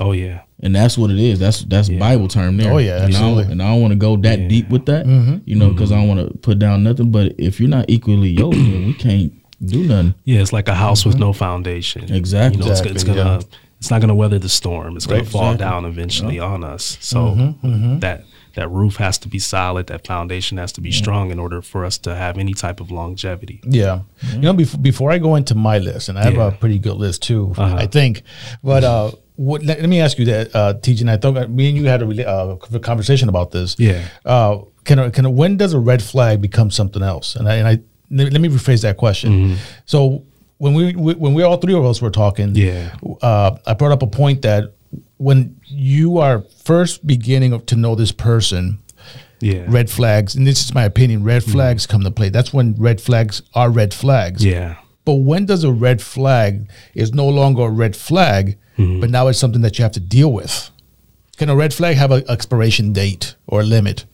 [0.00, 0.40] Oh yeah.
[0.60, 1.38] and that's what it is.
[1.38, 1.98] That's that's Yeah.
[1.98, 2.72] Bible term there.
[2.72, 3.52] Oh, yeah, and I don't, absolutely.
[3.52, 4.48] and I don't want to go that Yeah.
[4.48, 5.36] deep with that, Mm-hmm.
[5.44, 7.10] you know, because I don't want to put down nothing.
[7.10, 9.32] But if you're not equally yoked, then we can't
[9.64, 10.14] do nothing.
[10.24, 12.02] Yeah, it's like a house with no foundation.
[12.02, 12.14] Mm-hmm.
[12.14, 12.60] Exactly.
[12.62, 13.40] You know, it's, it's gonna yeah.
[13.78, 14.96] it's not gonna weather the storm.
[14.96, 15.64] It's gonna Right, fall exactly.
[15.64, 16.96] down eventually on us.
[17.00, 17.18] So
[17.62, 18.24] Mm-hmm, that
[18.56, 19.86] that roof has to be solid.
[19.86, 22.90] That foundation has to be strong in order for us to have any type of
[22.90, 23.60] longevity.
[23.64, 24.00] Yeah.
[24.32, 26.48] You know, before, before I go into my list, and I have Yeah.
[26.48, 27.76] a pretty good list too, Uh-huh.
[27.76, 28.22] I think.
[28.64, 31.68] But uh, what, let, let me ask you that, uh, TJ, and I thought me
[31.68, 32.26] and you had a, rela-
[32.74, 33.76] uh, conversation about this.
[33.78, 34.02] Yeah.
[34.24, 37.34] Uh, can can when does a red flag become something else?
[37.36, 37.78] And I, and I
[38.10, 39.30] let let me rephrase that question.
[39.32, 39.54] Mm-hmm.
[39.84, 40.22] So
[40.58, 42.94] when we, we when we all three of us were talking, Yeah.
[43.20, 44.72] uh, I brought up a point that
[45.18, 48.78] when you are first beginning to know this person,
[49.40, 49.64] Yeah.
[49.68, 51.52] red flags, and this is my opinion, red mm-hmm.
[51.52, 52.28] flags come to play.
[52.28, 54.44] That's when red flags are red flags.
[54.44, 54.76] Yeah.
[55.04, 59.00] But when does a red flag is no longer a red flag, mm-hmm.
[59.00, 60.70] but now it's something that you have to deal with?
[61.36, 64.06] Can a red flag have an expiration date or a limit?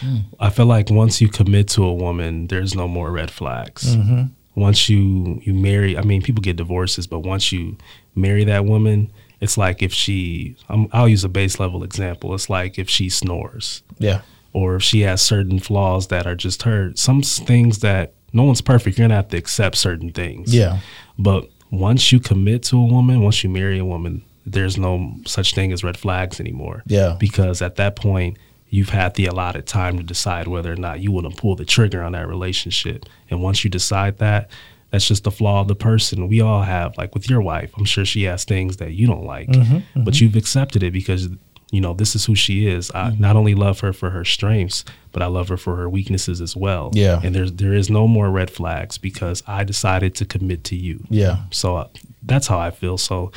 [0.00, 0.24] Mm.
[0.38, 3.96] I feel like once you commit to a woman, there's no more red flags.
[3.96, 4.24] Mm-hmm.
[4.54, 7.76] Once you you marry, I mean, people get divorces, but once you
[8.14, 12.34] marry that woman, it's like if she, I'm, I'll use a base level example.
[12.34, 14.22] It's like if she snores, Yeah.
[14.52, 16.92] or if she has certain flaws that are just her.
[16.96, 18.98] Some things that no one's perfect.
[18.98, 20.54] You're gonna have to accept certain things.
[20.54, 20.80] Yeah.
[21.18, 25.54] But once you commit to a woman, once you marry a woman, there's no such
[25.54, 26.82] thing as red flags anymore.
[26.86, 27.16] Yeah.
[27.20, 28.38] Because at that point,
[28.70, 31.64] you've had the allotted time to decide whether or not you want to pull the
[31.64, 33.04] trigger on that relationship.
[33.30, 34.50] And once you decide that,
[34.90, 36.28] that's just the flaw of the person.
[36.28, 39.24] We all have, like with your wife, I'm sure she has things that you don't
[39.24, 41.28] like, Mm-hmm, but you've accepted it because
[41.70, 42.90] you know this is who she is.
[42.94, 43.20] I Mm-hmm.
[43.22, 46.56] not only love her for her strengths, but I love her for her weaknesses as
[46.56, 46.90] well.
[46.94, 47.20] Yeah.
[47.22, 51.04] And there's there is no more red flags because I decided to commit to you.
[51.10, 51.36] Yeah.
[51.50, 51.88] So uh,
[52.22, 52.96] that's how I feel.
[52.96, 53.30] So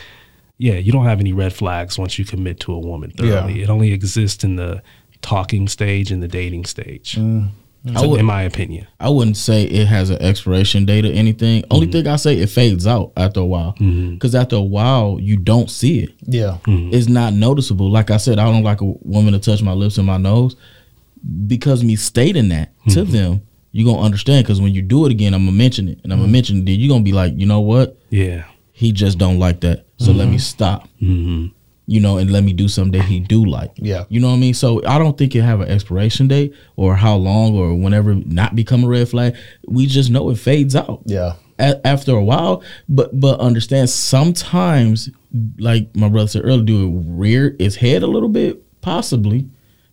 [0.57, 3.55] yeah, you don't have any red flags once you commit to a woman thoroughly.
[3.57, 3.63] Yeah.
[3.63, 4.81] It only exists in the
[5.21, 7.15] talking stage and the dating stage.
[7.17, 7.49] Mm.
[7.85, 8.85] So, I would- in my opinion.
[8.99, 11.63] I wouldn't say it has an expiration date or anything.
[11.71, 11.91] Only Mm-hmm.
[12.03, 13.73] thing I say it fades out after a while.
[13.79, 16.11] Because after a while you don't see it.
[16.21, 16.57] Yeah.
[16.67, 16.93] Mm-hmm.
[16.93, 17.89] It's not noticeable.
[17.89, 20.55] Like I said, I don't like a woman to touch my lips and my nose.
[21.47, 23.11] Because me stating that to Mm-hmm.
[23.11, 23.41] them,
[23.71, 24.45] you're gonna understand.
[24.45, 26.65] Because when you do it again, I'm gonna mention it, and I'm gonna mention it.
[26.65, 27.97] Then you're gonna be like, you know what?
[28.09, 28.43] Yeah.
[28.73, 29.85] He just don't like that.
[29.97, 30.87] So let me stop.
[31.91, 33.71] You know, and let me do something that he do like.
[33.75, 34.05] Yeah.
[34.07, 34.53] You know what I mean?
[34.53, 38.55] So I don't think it have an expiration date or how long or whenever not
[38.55, 39.35] become a red flag.
[39.67, 41.33] We just know it fades out Yeah.
[41.59, 42.63] a- after a while.
[42.87, 45.09] But but understand sometimes,
[45.59, 49.49] like my brother said earlier, do it rear its head a little bit, possibly.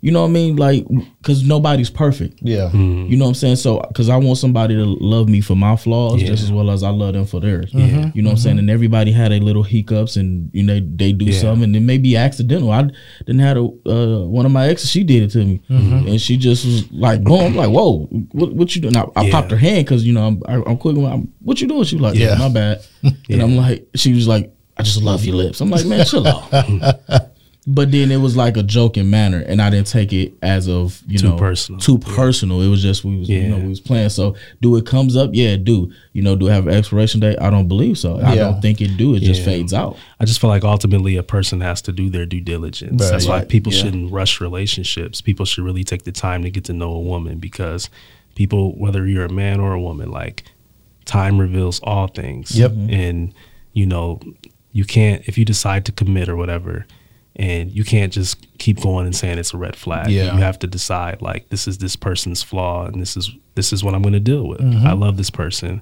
[0.09, 0.57] You know what I mean?
[0.57, 0.87] Like,
[1.19, 2.39] because nobody's perfect.
[2.41, 2.71] Yeah.
[2.73, 3.11] Mm-hmm.
[3.11, 3.57] You know what I'm saying?
[3.57, 6.29] So, because I want somebody to love me for my flaws Yeah.
[6.29, 7.71] just as well as I love them for theirs.
[7.75, 7.99] Mm-hmm.
[7.99, 8.11] Yeah.
[8.15, 8.55] You know what I'm saying?
[8.57, 8.59] Mm-hmm.
[8.61, 11.39] And everybody had a little hiccups and, you know, they, they do Yeah.
[11.43, 12.71] something and it may be accidental.
[12.71, 12.89] I
[13.27, 15.61] didn't have a, uh, one of my exes, she did it to me.
[15.69, 18.97] And she just was like, boom, I'm like, whoa, what, what you doing?
[18.97, 19.31] I, I Yeah.
[19.33, 20.97] popped her hand because, you know, I'm, I, I'm quick.
[20.97, 21.85] I'm, what you doing?
[21.85, 22.31] She was like, Yeah.
[22.31, 22.81] yeah, my bad.
[23.29, 25.61] And I'm like, she was like, I just love your lips.
[25.61, 26.51] I'm like, man, chill out.
[27.71, 31.03] But then it was like a joking manner, and I didn't take it as of
[31.07, 31.79] you Too know personal.
[31.79, 32.63] Too personal.
[32.63, 34.09] It was just we was you know we was playing.
[34.09, 35.31] So do it comes up?
[35.35, 35.93] Yeah, do.
[36.15, 37.37] You know, do it have an expiration date?
[37.39, 38.19] I don't believe so.
[38.21, 39.15] I don't think it do.
[39.15, 39.99] It just fades out.
[40.19, 43.03] I just feel like ultimately a person has to do their due diligence.
[43.03, 43.11] Right.
[43.11, 43.83] That's why people Yeah.
[43.83, 45.21] shouldn't rush relationships.
[45.21, 47.91] People should really take the time to get to know a woman because
[48.35, 50.45] people, whether you're a man or a woman, like
[51.05, 52.59] time reveals all things.
[52.59, 52.73] Yep.
[52.89, 53.35] And,
[53.75, 54.21] you know,
[54.73, 56.87] you can't, if you decide to commit or whatever,
[57.39, 60.11] and you can't just keep going and saying it's a red flag.
[60.11, 60.35] Yeah.
[60.35, 63.85] You have to decide like this is this person's flaw and this is this is
[63.85, 64.61] what I'm going to deal with.
[64.61, 64.87] Mm-hmm.
[64.87, 65.81] I love this person.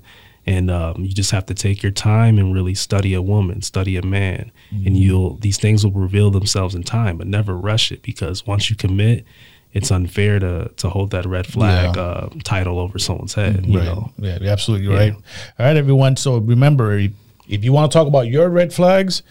[0.48, 3.96] And um, you just have to take your time and really study a woman, study
[3.96, 4.86] a man, Mm-hmm.
[4.86, 7.16] and you'll these things will reveal themselves in time.
[7.18, 9.24] But never rush it because once you commit,
[9.72, 12.02] it's unfair to to hold that red flag Yeah.
[12.02, 13.66] uh, title over someone's head.
[13.66, 13.84] You right.
[13.86, 14.98] know, Yeah, you're absolutely Yeah.
[14.98, 15.12] right.
[15.58, 16.16] All right, everyone.
[16.16, 16.96] So remember,
[17.48, 19.22] if you want to talk about your red flags,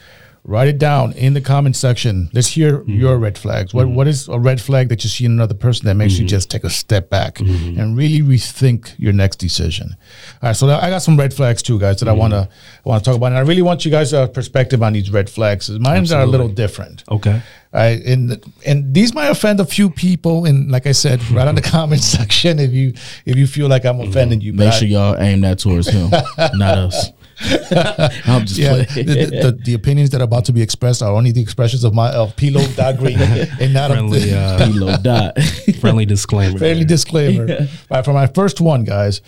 [0.48, 2.30] write it down in the comment section.
[2.32, 2.92] Let's hear Mm-hmm.
[3.00, 3.74] your red flags.
[3.74, 6.22] What what is a red flag that you see in another person that makes Mm-hmm.
[6.22, 9.96] you just take a step back and really rethink your next decision?
[10.42, 12.48] All right, so I got some red flags too, guys, that I want to
[12.84, 15.28] want to talk about, and I really want you guys' uh, perspective on these red
[15.28, 15.68] flags.
[15.70, 17.02] Mine are a little different.
[17.10, 17.42] okay.
[17.74, 21.48] All right, and and these might offend a few people, and like I said, right
[21.48, 22.92] on the comment section if you
[23.26, 24.52] if you feel like I'm offending you.
[24.52, 26.08] but Make I- sure y'all aim that towards him,
[26.54, 27.10] not us.
[28.26, 29.06] I'm just yeah, playing.
[29.06, 31.84] the, the, the, the opinions that are about to be expressed are only the expressions
[31.84, 33.18] of my of Pilo Dot Green
[33.60, 35.38] and not of Friendly, the uh, Kilo dot.
[35.80, 36.58] friendly disclaimer.
[36.58, 36.88] friendly there.
[36.88, 37.46] disclaimer.
[37.60, 39.20] All right, for my first one, guys,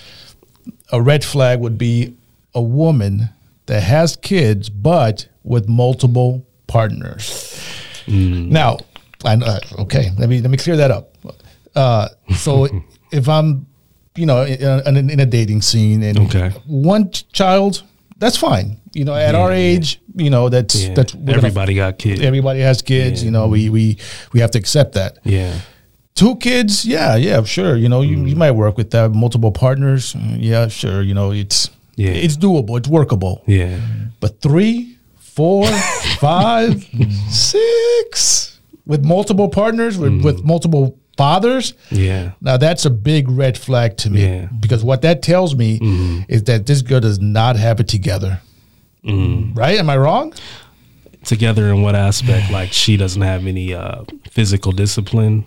[0.90, 2.14] a red flag would be
[2.54, 3.28] a woman
[3.66, 7.60] that has kids but with multiple partners.
[8.06, 8.78] Now,
[9.24, 11.14] I know, okay, let me let me clear that up.
[11.74, 12.68] Uh, so
[13.12, 13.66] if I'm,
[14.16, 16.50] you know, in, in, in a dating scene and Okay.
[16.66, 17.82] one child,
[18.18, 18.80] that's fine.
[18.94, 19.56] You know, at our Yeah.
[19.56, 20.94] age, you know, that's Yeah.
[20.94, 22.20] that's we're gonna- Everybody got kids.
[22.20, 23.20] everybody has kids.
[23.22, 23.26] Yeah.
[23.26, 23.96] You know, we we
[24.32, 25.18] we have to accept that.
[25.24, 25.52] yeah.
[26.14, 27.76] Two kids, yeah, yeah, sure.
[27.76, 28.38] You know, you, you mm.
[28.38, 29.12] might work with that.
[29.12, 31.00] Multiple partners, yeah, sure.
[31.00, 32.10] You know, it's Yeah.
[32.10, 32.76] it's doable.
[32.76, 33.42] It's workable.
[33.46, 33.76] Yeah.
[34.18, 35.64] But three, four,
[36.18, 36.84] five,
[37.30, 40.44] six with multiple partners with, with mm.
[40.44, 41.74] multiple fathers.
[41.90, 42.30] Yeah.
[42.40, 44.46] Now that's a big red flag to me Yeah.
[44.60, 45.78] because what that tells me
[46.28, 48.40] is that this girl does not have it together.
[49.04, 49.78] Right?
[49.78, 50.32] Am I wrong?
[51.24, 52.50] Together in what aspect?
[52.50, 55.44] Like she doesn't have any uh, physical discipline.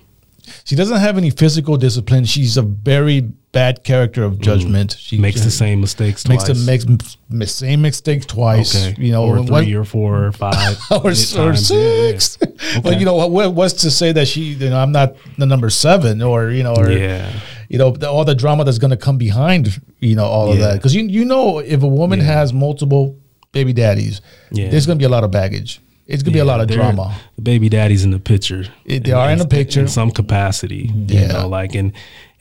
[0.64, 2.24] She doesn't have any physical discipline.
[2.24, 4.40] She's a very bad character of mm.
[4.40, 4.96] judgment.
[4.98, 6.58] She Makes the same mistakes makes twice.
[6.58, 6.86] the makes
[7.30, 8.74] m- same mistake twice.
[8.74, 9.02] Okay.
[9.02, 10.78] You know, or when- three or four or five.
[10.90, 11.70] or, or times.
[11.70, 12.18] Yeah, yeah.
[12.18, 12.38] six.
[12.82, 15.68] But you know, what what's to say that she, you know, I'm not the number
[15.70, 17.30] seven, or you know, or Yeah.
[17.68, 20.58] you know, the, all the drama that's going to come behind, you know, all of
[20.58, 20.74] that.
[20.76, 22.26] Because you you know, if a woman Yeah.
[22.26, 23.18] has multiple
[23.52, 24.70] baby daddies, Yeah.
[24.70, 25.80] there's going to be a lot of baggage.
[26.06, 27.16] It's going to be a lot of drama.
[27.36, 28.64] The baby daddy's in the picture.
[28.84, 29.80] It- they are in the picture.
[29.80, 30.90] in some capacity.
[30.94, 31.20] Yeah.
[31.20, 31.92] You know, like and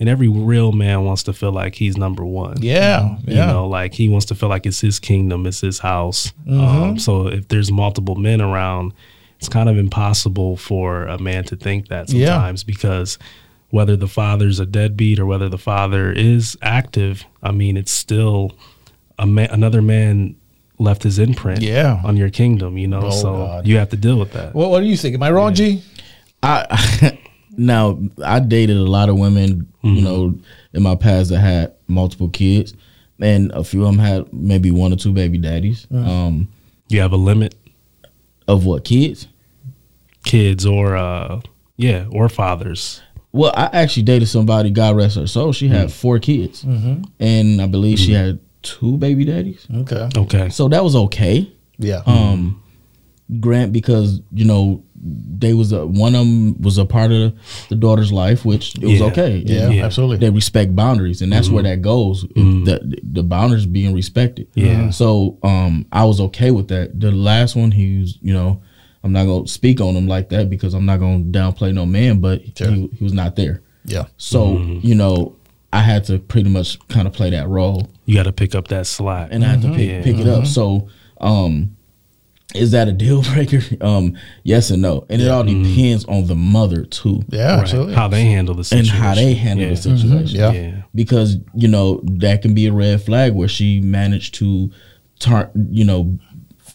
[0.02, 2.58] and every real man wants to feel like he's number one.
[2.62, 3.46] Yeah, You yeah.
[3.46, 6.34] know, like he wants to feel like it's his kingdom, it's his house.
[6.48, 6.60] Mm-hmm.
[6.60, 8.94] Um, so if there's multiple men around,
[9.38, 12.28] it's kind of impossible for a man to think that Yeah.
[12.28, 13.18] sometimes because
[13.70, 18.52] whether the father's a deadbeat or whether the father is active, I mean, it's still
[19.20, 20.36] a man, another man
[20.80, 22.02] left his imprint Yeah.
[22.04, 23.04] on your kingdom, you know.
[23.04, 23.68] Oh, so God.
[23.68, 24.56] you have to deal with that.
[24.56, 25.14] What, what do you think?
[25.16, 25.84] Am I wrong, Gee?
[26.44, 27.18] I
[27.66, 29.96] now I dated a lot of women, Mm-hmm.
[29.96, 30.40] you know,
[30.74, 32.74] in my past that had multiple kids,
[33.20, 35.88] and a few of them had maybe one or two baby daddies.
[35.92, 36.08] Mm.
[36.08, 36.48] Um,
[36.88, 37.56] You have a limit,
[38.48, 39.28] of what kids?
[40.24, 41.42] kids or uh,
[41.78, 43.02] yeah, or fathers.
[43.32, 44.70] Well, I actually dated somebody.
[44.70, 45.52] God rest her soul.
[45.54, 45.72] She Mm.
[45.72, 47.04] had four kids, Mm-hmm.
[47.20, 49.66] and I believe she had two baby daddies.
[49.74, 50.10] Okay.
[50.16, 50.50] Okay.
[50.50, 51.52] So that was okay.
[51.80, 52.04] Yeah.
[52.06, 52.62] Um,
[53.40, 57.34] Grant because you know they was a, one of them was a part of
[57.70, 59.06] the daughter's life, which it was Yeah.
[59.08, 59.44] okay.
[59.46, 59.86] yeah, yeah.
[59.86, 60.18] absolutely.
[60.18, 61.72] they respect boundaries, and that's where mm-hmm.
[61.72, 62.24] that goes.
[62.24, 62.64] if mm-hmm.
[62.66, 64.48] The the boundaries being respected.
[64.54, 64.76] Yeah.
[64.76, 64.92] Mm-hmm.
[64.92, 67.00] So um, I was okay with that.
[67.00, 68.62] The last one, he was, you know,
[69.04, 72.20] I'm not gonna speak on him like that because I'm not gonna downplay no man,
[72.20, 72.70] but Sure.
[72.70, 73.62] he, he was not there.
[73.86, 74.06] yeah.
[74.18, 75.36] So you know,
[75.74, 78.68] I had to pretty much kind of play that role, You got to pick up
[78.68, 79.30] that slack.
[79.32, 80.04] and I had to pick, Yeah.
[80.04, 80.46] pick it up.
[80.46, 81.76] So um,
[82.56, 83.62] is that a deal breaker?
[83.82, 87.22] Um, yes and no, and it all depends on the mother too.
[87.30, 87.62] Yeah, Right.
[87.62, 87.94] absolutely.
[87.94, 88.96] How they handle the and situation.
[88.98, 89.72] how they handle yeah.
[89.72, 90.40] the situation.
[90.40, 90.52] Yeah.
[90.52, 90.82] Yeah.
[90.94, 94.70] Because you know that can be a red flag where she managed to
[95.20, 96.18] turn, you know,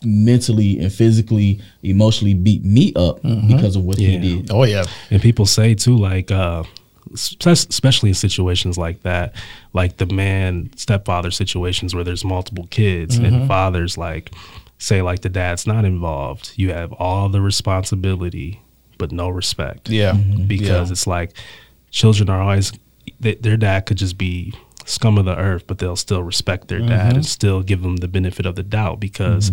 [0.04, 4.18] mentally and physically, emotionally beat me up because of what Yeah.
[4.18, 4.50] he did.
[4.50, 4.84] Oh yeah.
[5.10, 6.64] And people say too, like, uh,
[7.46, 9.34] especially in situations like that,
[9.72, 13.24] like the man stepfather situations where there's multiple kids Mm-hmm.
[13.34, 14.30] and fathers like
[14.78, 18.60] say like the dad's not involved, you have all the responsibility
[18.98, 19.88] but no respect.
[19.90, 20.12] Yeah.
[20.46, 20.92] because Yeah.
[20.92, 21.32] it's like
[21.90, 22.72] children are always
[23.22, 24.54] th- their dad could just be
[24.86, 26.88] scum of the earth, but they'll still respect their Mm-hmm.
[26.88, 29.50] dad and still give them the benefit of the doubt because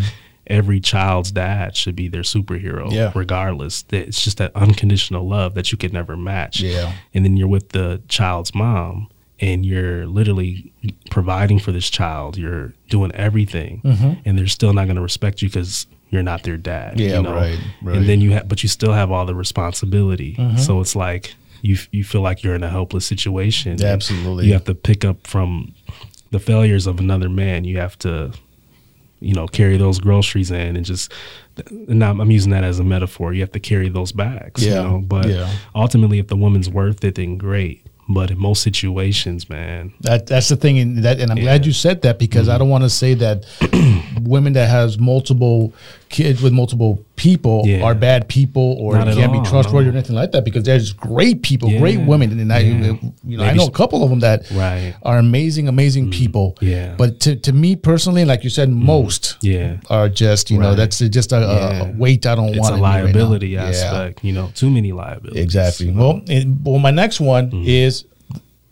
[0.47, 3.11] every child's dad should be their superhero, Yeah.
[3.15, 3.84] regardless.
[3.91, 6.59] It's just that unconditional love that you could never match.
[6.61, 6.93] Yeah.
[7.13, 9.07] And then you're with the child's mom
[9.43, 10.71] and you're literally
[11.11, 12.37] providing for this child.
[12.37, 14.13] You're doing everything, mm-hmm.
[14.23, 16.97] and they're still not going to respect you because you're not their dad.
[16.97, 17.35] Yeah, you know?
[17.35, 17.97] right, right.
[17.97, 20.35] And then you have, but you still have all the responsibility.
[20.35, 20.59] Mm-hmm.
[20.59, 23.83] So it's like you you feel like you're in a helpless situation.
[23.83, 24.47] Absolutely.
[24.47, 25.73] you have to pick up from
[26.31, 27.65] the failures of another man.
[27.65, 28.31] You have to,
[29.19, 31.11] you know, carry those groceries in and just.
[31.69, 33.31] And I'm, I'm using that as a metaphor.
[33.33, 34.65] You have to carry those bags.
[34.65, 34.97] Yeah, You know?
[34.99, 35.53] But yeah.
[35.75, 37.85] ultimately, if the woman's worth it, then great.
[38.09, 41.71] But in most situations, man, That that's the thing, and that, and I'm glad you
[41.71, 42.55] said that because Mm-hmm.
[42.55, 43.45] I don't want to say that
[44.21, 45.73] women that has multiple
[46.14, 47.84] kids with multiple people Yeah.
[47.84, 49.93] are bad people or Not can't be trustworthy no.
[49.93, 50.45] or anything like that.
[50.45, 52.93] Because there's great people, great women, and I, yeah.
[53.26, 54.93] you know, I know a couple of them that Right.
[55.03, 56.55] are amazing, amazing people.
[56.61, 56.93] Yeah.
[56.97, 59.78] But to, to me personally, like you said, most Yeah.
[59.89, 61.84] are just you know that's just a, a- Yeah.
[61.84, 62.76] a weight I don't it's want.
[62.80, 63.03] a right now.
[63.05, 63.66] liability Yeah.
[63.66, 64.24] aspect.
[64.24, 65.43] You know, too many liabilities.
[65.43, 65.89] Exactly.
[65.91, 67.64] Well, it, well, my next one Mm-hmm.
[67.68, 68.05] is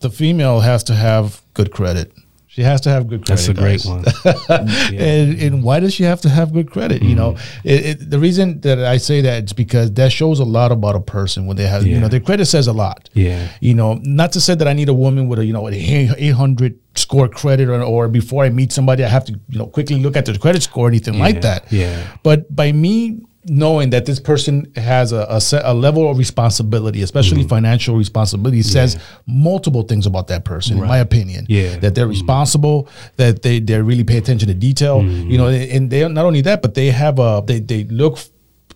[0.02, 2.12] the female has to have good credit.
[2.54, 3.30] She has to have good credit.
[3.30, 3.86] that's a great guys.
[3.88, 4.04] one.
[4.92, 5.02] Yeah.
[5.02, 7.02] And, and why does she have to have good credit?
[7.02, 7.68] You know, Mm-hmm.
[7.68, 10.96] it, it, the reason that I say that is because that shows a lot about
[10.98, 13.10] a person when they have, you know, their credit says a lot.
[13.14, 13.48] Yeah.
[13.62, 15.74] You know, not to say that I need a woman with a, you know, an
[15.74, 19.98] 800 score credit or, or before I meet somebody, I have to, you know, quickly
[20.02, 21.72] look at their credit score or anything like that.
[21.72, 22.06] yeah.
[22.22, 27.02] But by me knowing that this person has a, a, set, a level of responsibility,
[27.02, 27.50] especially mm-hmm.
[27.50, 31.46] financial responsibility, says multiple things about that person, in my opinion.
[31.50, 31.78] Yeah.
[31.78, 32.12] That they're mm-hmm.
[32.12, 32.88] responsible,
[33.18, 35.30] that they, they really pay attention to detail, mm-hmm.
[35.30, 38.20] you know, and they not only that, but they have a, they, they look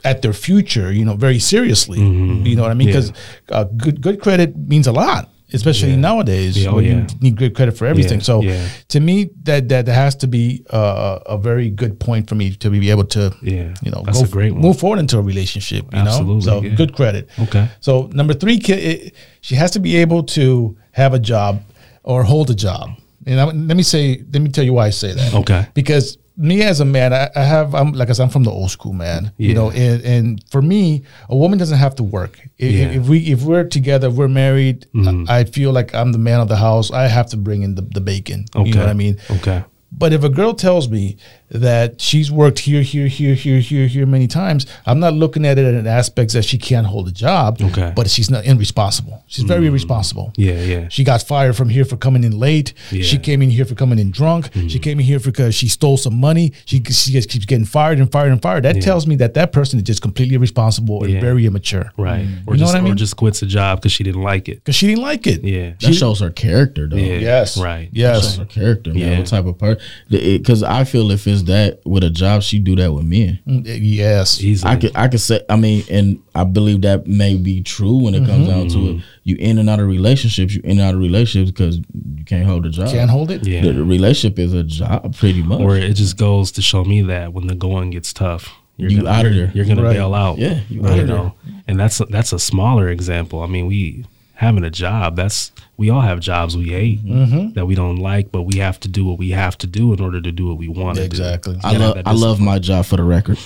[0.03, 1.99] at their future, you know, very seriously.
[1.99, 2.87] You know what I mean?
[2.87, 2.93] Yeah.
[2.93, 3.13] Because
[3.49, 5.29] uh, good, good credit means a lot.
[5.53, 5.97] Especially Yeah.
[5.97, 6.91] nowadays, Yeah, oh, when yeah.
[6.91, 8.19] you need good credit for everything.
[8.21, 8.41] So,
[8.87, 12.69] to me, that that has to be uh, a very good point for me to
[12.69, 14.61] be able to, Yeah, you know, that's go great one.
[14.61, 15.85] move forward into a relationship.
[15.93, 17.29] You Absolutely, know, so good credit.
[17.39, 17.67] Okay.
[17.79, 21.61] So number three, it, she has to be able to have a job
[22.03, 22.89] or hold a job.
[23.27, 25.33] And I, let me say, let me tell you why I say that.
[25.33, 25.65] Okay.
[25.73, 28.51] Because me as a man, I, I have, I'm like I said, I'm from the
[28.51, 29.31] old school, man.
[29.37, 32.39] You know, and, and for me, a woman doesn't have to work.
[32.57, 32.85] If, Yeah.
[32.87, 32.99] Mm-hmm.
[33.01, 34.85] if we if we're together, if we're married,
[35.29, 36.91] I, I feel like I'm the man of the house.
[36.91, 38.45] I have to bring in the, the bacon.
[38.55, 38.67] Okay.
[38.69, 39.17] You know what I mean?
[39.31, 39.63] Okay.
[39.97, 41.15] But if a girl tells me
[41.49, 45.57] that she's worked here, here, here, here, here, here many times, I'm not looking at
[45.57, 47.61] it in aspects that she can't hold a job.
[47.61, 47.93] Okay.
[47.95, 49.23] But she's not irresponsible.
[49.27, 49.67] She's very mm.
[49.67, 50.33] irresponsible.
[50.37, 50.87] Yeah, yeah.
[50.89, 52.73] She got fired from here for coming in late.
[52.91, 53.03] Yeah.
[53.03, 54.51] She came in here for coming in drunk.
[54.53, 54.83] She mm.
[54.83, 56.53] came in here because she stole some money.
[56.65, 58.63] She, she just keeps getting fired and fired and fired.
[58.63, 58.81] That Yeah.
[58.81, 61.21] tells me that that person is just completely irresponsible and Yeah.
[61.21, 61.91] very immature.
[61.97, 62.25] Right.
[62.25, 62.47] Mm.
[62.47, 62.93] Or You know just what I mean?
[62.93, 64.55] or just quits a job because she didn't like it.
[64.55, 65.43] Because she didn't like it.
[65.43, 65.73] Yeah.
[65.79, 66.97] That shows her character, though.
[66.97, 67.17] Yeah.
[67.17, 67.57] Yes.
[67.57, 67.89] Right.
[67.91, 68.23] Yes.
[68.23, 68.99] Shows her character, man.
[68.99, 69.17] Yeah.
[69.19, 69.83] What type of person?
[70.09, 73.39] Because I feel if it's that with a job, she do that with men.
[73.45, 74.41] Mm, Yes.
[74.41, 74.71] Easily.
[74.71, 78.15] I could, I could say, I mean, and I believe that may be true when
[78.15, 78.97] it comes down to Mm-hmm.
[78.99, 79.03] it.
[79.25, 82.45] You in and out of relationships, you in and out of relationships because you can't
[82.45, 82.89] hold a job.
[82.89, 83.45] Can't hold it.
[83.45, 83.61] Yeah.
[83.61, 85.59] The, the relationship is a job, pretty much.
[85.59, 88.97] or it just goes to show me that when the going gets tough, you're You
[88.97, 89.51] gonna, outta you're- there.
[89.55, 89.93] You're gonna Right.
[89.93, 90.37] bail out.
[90.37, 91.33] Yeah, you you, outta know.
[91.67, 93.41] And that's a, that's a smaller example.
[93.41, 94.05] I mean, we
[94.35, 95.15] having a job.
[95.15, 97.53] That's we all have jobs we hate Mm-hmm.
[97.53, 100.01] that we don't like, but we have to do what we have to do in
[100.01, 101.05] order to do what we want to do.
[101.05, 101.55] Exactly.
[101.61, 101.67] do.
[101.67, 103.37] I love i love my job for the record.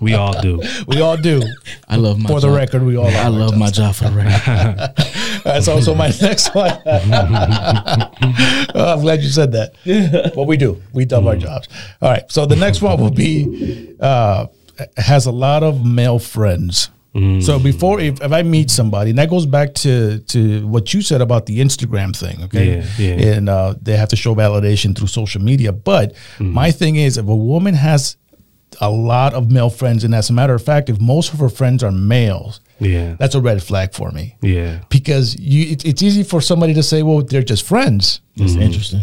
[0.00, 0.60] We all do.
[0.86, 1.42] We all do.
[1.88, 2.36] I love my job.
[2.36, 4.94] For the record, we all I love our my job for the record.
[5.44, 6.72] That's also my next one.
[6.86, 9.74] Oh, I'm glad you said that.
[10.36, 10.82] Well, we do.
[10.92, 11.68] We love our jobs.
[12.02, 12.30] All right.
[12.30, 14.46] So the next one will be uh,
[14.96, 16.90] has a lot of male friends.
[17.40, 21.00] So before, if, if I meet somebody, and that goes back to to what you
[21.02, 22.66] said about the Instagram thing, okay?
[22.98, 23.36] Yeah, yeah.
[23.36, 25.72] And uh, they have to show validation through social media.
[25.72, 28.16] But my thing is, if a woman has
[28.80, 31.48] a lot of male friends, and as a matter of fact, if most of her
[31.48, 33.16] friends are males, Yeah.
[33.18, 34.80] that's a red flag for me Yeah.
[34.90, 39.00] because you it, it's easy for somebody to say well they're just friends It's interesting.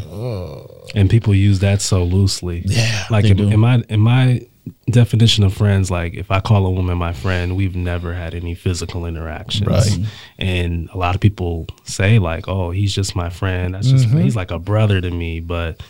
[0.95, 2.61] and people use that so loosely.
[2.65, 3.49] Yeah, like they in, do.
[3.49, 4.41] in my in my
[4.89, 8.55] definition of friends, like if I call a woman my friend, we've never had any
[8.55, 9.67] physical interactions.
[9.67, 9.99] Right.
[10.39, 13.73] And a lot of people say like, "Oh, he's just my friend.
[13.75, 14.21] That's just Mm-hmm.
[14.21, 15.81] he's like a brother to me." But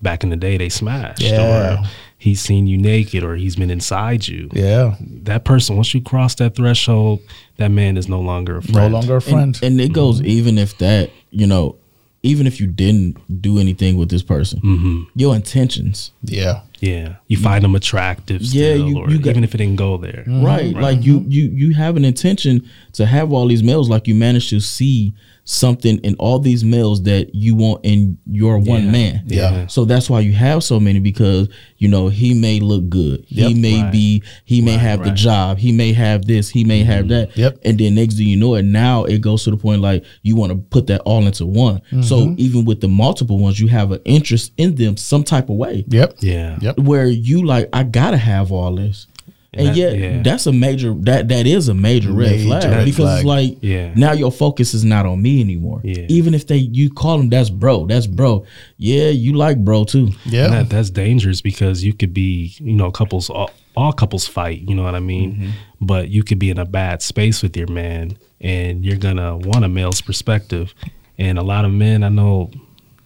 [0.00, 1.22] back in the day, they smashed.
[1.22, 1.80] Yeah.
[1.80, 1.84] Or
[2.18, 4.48] he's seen you naked, or he's been inside you.
[4.52, 7.20] yeah That person, once you cross that threshold,
[7.56, 8.92] that man is no longer a friend.
[8.92, 11.76] no longer a friend And, and it goes even if that, you know,
[12.22, 15.02] even if you didn't do anything with this person, Mm-hmm.
[15.18, 18.42] your intentions yeah Yeah, you find them attractive.
[18.42, 20.24] Yeah, Still, you- or you got- even if it didn't go there.
[20.26, 21.30] right like you mm-hmm.
[21.30, 25.12] you you have an intention to have all these males like you manage to see
[25.44, 28.90] something in all these males that you want in your one Yeah.
[28.92, 29.66] man Yeah.
[29.66, 33.52] so that's why you have so many because you know he may look good he
[33.52, 33.90] may Right.
[33.92, 37.30] be he may Right, have the job he may have this he may have mm-hmm.
[37.32, 37.58] that Yep.
[37.64, 40.36] and then next thing you know it now it goes to the point like you
[40.36, 42.34] want to put that all into one so mm-hmm.
[42.38, 45.84] even with the multiple ones you have an interest in them some type of way
[45.88, 46.18] Yep.
[46.20, 46.56] Yeah.
[46.60, 46.71] Yep.
[46.78, 49.06] Where you like I gotta have all this.
[49.54, 50.22] And that- yet yeah.
[50.22, 53.18] that's a major that that is a major red Major flag red because flag.
[53.18, 53.92] it's like Yeah.
[53.94, 55.82] now your focus is not on me anymore.
[55.84, 56.06] Yeah.
[56.08, 58.46] Even if they you call them that's bro, that's bro.
[58.78, 60.12] Yeah, you like bro too.
[60.24, 60.48] Yeah.
[60.48, 64.74] That, that's dangerous because you could be, you know, couples, all, all couples fight, you
[64.74, 65.34] know what I mean?
[65.34, 65.50] Mm-hmm.
[65.82, 69.36] But you could be in a bad space with your man and you're going to
[69.36, 70.74] want a male's perspective.
[71.18, 72.50] And a lot of men, I know,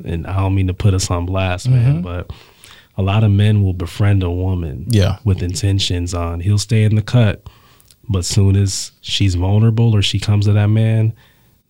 [0.04, 1.74] and I don't mean to put us on blast, Mm-hmm.
[1.76, 2.30] man, but
[2.96, 5.18] a lot of men will befriend a woman Yeah.
[5.24, 7.46] with intentions on he'll stay in the cut.
[8.08, 11.12] But soon as she's vulnerable or she comes to that man,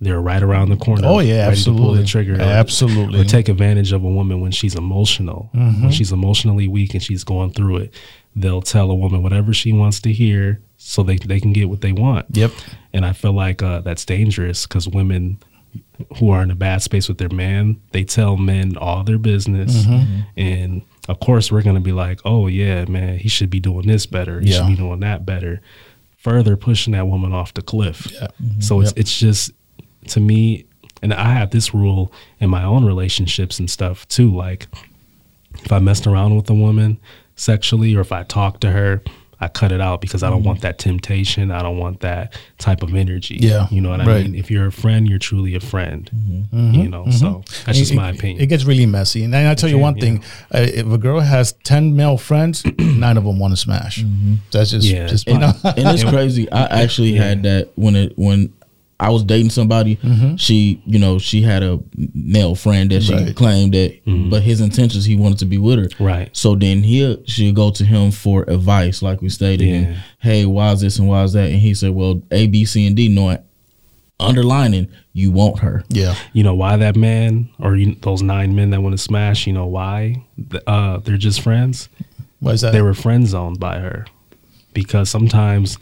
[0.03, 1.03] they're right around the corner.
[1.07, 2.05] Oh, yeah, to pull the absolutely.
[2.05, 2.35] trigger.
[2.37, 3.21] or- Absolutely.
[3.21, 5.49] Or take advantage of a woman when she's emotional.
[5.55, 7.95] When she's emotionally weak and she's going through it,
[8.35, 11.81] they'll tell a woman whatever she wants to hear so they they can get what
[11.81, 12.27] they want.
[12.33, 12.53] Yep.
[12.93, 15.39] And I feel like uh, that's dangerous because women
[16.19, 19.75] who are in a bad space with their man, they tell men all their business,
[19.85, 19.93] mm-hmm.
[19.93, 20.21] Mm-hmm.
[20.37, 24.07] and of course we're gonna be like, oh yeah, man, he should be doing this
[24.07, 24.41] better.
[24.41, 24.59] He Yeah.
[24.59, 25.61] should be doing that better.
[26.19, 28.09] Further pushing that woman off the cliff.
[28.13, 28.29] Yeah.
[28.43, 28.61] Mm-hmm.
[28.61, 29.53] So it's it's just
[30.09, 30.65] to me,
[31.03, 34.35] and I have this rule in my own relationships and stuff too.
[34.35, 34.67] Like
[35.63, 36.99] if I messed around with a woman
[37.37, 39.03] sexually or if I talk to her,
[39.41, 40.49] I cut it out because I don't mm-hmm.
[40.49, 41.51] want that temptation.
[41.51, 43.37] I don't want that type of energy.
[43.41, 44.25] Yeah, You know what I right.
[44.25, 44.35] mean?
[44.35, 46.11] If you're a friend, you're truly a friend.
[46.15, 46.75] Mm-hmm.
[46.75, 47.65] You know, so mm-hmm.
[47.67, 48.41] that's just It- my opinion.
[48.41, 49.25] It gets really messy.
[49.25, 50.01] And I tell you one yeah.
[50.01, 50.25] thing:
[50.55, 54.03] uh, if a girl has ten male friends, nine of them want to smash.
[54.53, 55.53] That's just, Yeah, just and- you know.
[55.65, 56.51] and it's crazy.
[56.51, 58.53] I actually had that when it when
[58.99, 59.99] I was dating somebody.
[60.39, 61.79] She, you know, she had a
[62.15, 63.37] male friend that she Right.
[63.37, 63.99] claimed that,
[64.31, 65.89] but his intentions he wanted to be with her.
[66.03, 66.31] Right.
[66.35, 69.69] So then he she'll go to him for advice, like we stated.
[69.69, 71.51] and, hey, why is this and why is that?
[71.51, 73.39] And he said, well, A, B, C, and D, knowing
[74.19, 75.85] underlining you want her.
[75.89, 79.47] yeah, you know why that man or you, those nine men that want to smash,
[79.47, 80.25] you know why?
[80.67, 81.89] Uh, they're just friends.
[82.41, 82.73] what is that?
[82.73, 84.07] they were friend zoned by her
[84.73, 85.79] because sometimes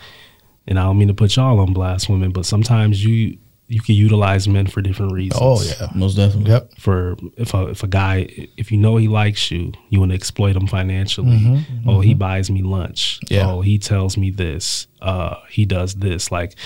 [0.67, 3.37] and i don't mean to put y'all on blast women but sometimes you
[3.67, 5.41] you can utilize men for different reasons.
[5.43, 6.51] Oh yeah, Most definitely.
[6.51, 10.11] yep, for if a if a guy if you know he likes you you want
[10.13, 11.31] to exploit him financially.
[11.39, 13.21] Mm-hmm, oh he buys me lunch.
[13.31, 13.51] Yeah.
[13.51, 14.87] oh he tells me this.
[15.01, 16.31] Uh he does this.
[16.31, 16.57] Like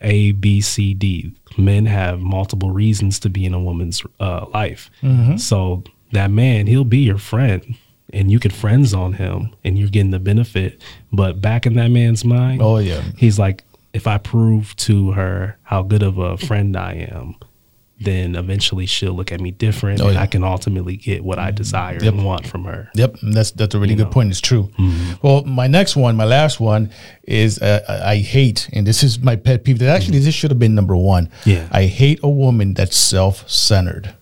[0.00, 1.34] a b c d.
[1.58, 4.88] Men have multiple reasons to be in a woman's uh, life.
[5.02, 5.38] Mm-hmm.
[5.38, 5.82] so
[6.12, 7.76] that man he'll be your friend
[8.12, 10.80] and you could friend zone him and you're getting the benefit
[11.12, 15.56] but back in that man's mind oh yeah, he's like if i prove to her
[15.64, 17.34] how good of a friend i am
[17.98, 20.20] then eventually she'll look at me different Oh, and yeah.
[20.22, 22.12] i can ultimately get what i desire Yep.
[22.14, 24.10] and want from her Yep, and that's that's a really You good know.
[24.10, 24.30] point.
[24.30, 24.70] It's true.
[24.78, 25.26] Mm-hmm.
[25.26, 26.90] Well, my next one, my last one,
[27.24, 29.78] is uh, I hate, and this is my pet peeve.
[29.78, 31.26] That actually this should have been number one.
[31.28, 31.50] Mm-hmm.
[31.50, 31.68] Yeah.
[31.72, 34.14] I hate a woman that's self-centered.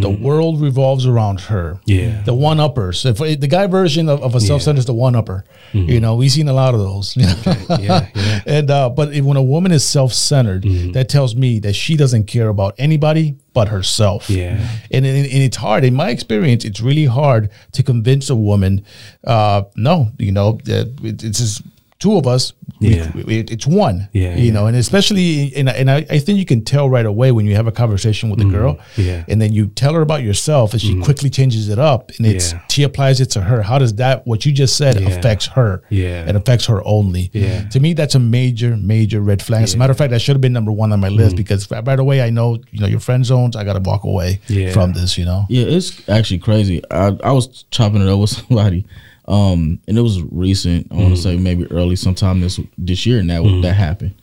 [0.00, 1.80] The world revolves around her.
[1.86, 1.90] Mm-hmm.
[1.90, 2.22] Yeah.
[2.22, 3.04] the one uppers.
[3.04, 5.44] If the guy version of, of a self-centered is the one upper.
[5.72, 7.14] You know, we've seen a lot of those.
[7.18, 7.82] Mm-hmm.
[7.82, 10.92] yeah yeah And uh, but if, when a woman is self-centered, Mm-hmm.
[10.92, 14.30] that tells me that she doesn't care about anybody but herself.
[14.30, 14.56] Yeah.
[14.90, 15.84] and, and, and it's hard.
[15.84, 18.84] In my experience, it's really hard to convince a woman.
[19.24, 21.62] Uh, no, you know, that it, it's just
[21.98, 22.52] two of us.
[22.80, 23.10] Yeah.
[23.12, 24.08] we- it's one.
[24.12, 24.52] Yeah, you yeah.
[24.52, 27.56] know, and especially, and, and I, I think you can tell right away when you
[27.56, 29.02] have a conversation with a girl, Mm-hmm.
[29.02, 29.24] Yeah.
[29.26, 32.52] And then you tell her about yourself, and she quickly changes it up, and it's
[32.52, 32.60] Yeah.
[32.70, 33.62] she applies it to her.
[33.62, 35.08] How does that what you just said Yeah.
[35.08, 35.82] affects her?
[35.90, 36.28] Yeah.
[36.28, 37.30] it affects her only.
[37.32, 37.68] Yeah.
[37.70, 39.64] To me, that's a major, major red flag.
[39.64, 41.68] As a matter of fact, that should have been number one on my list because
[41.70, 43.56] right away I know, you know, your friend zones.
[43.56, 44.70] I got to walk away Yeah.
[44.72, 45.18] from this.
[45.18, 45.46] You know.
[45.48, 46.80] Yeah, it's actually crazy.
[46.92, 48.86] I, I was chopping it up with somebody,
[49.28, 50.88] um, and it was recent.
[50.90, 51.22] I want to mm-hmm.
[51.22, 53.60] say maybe early sometime this this year, and that mm-hmm.
[53.60, 54.14] that happened.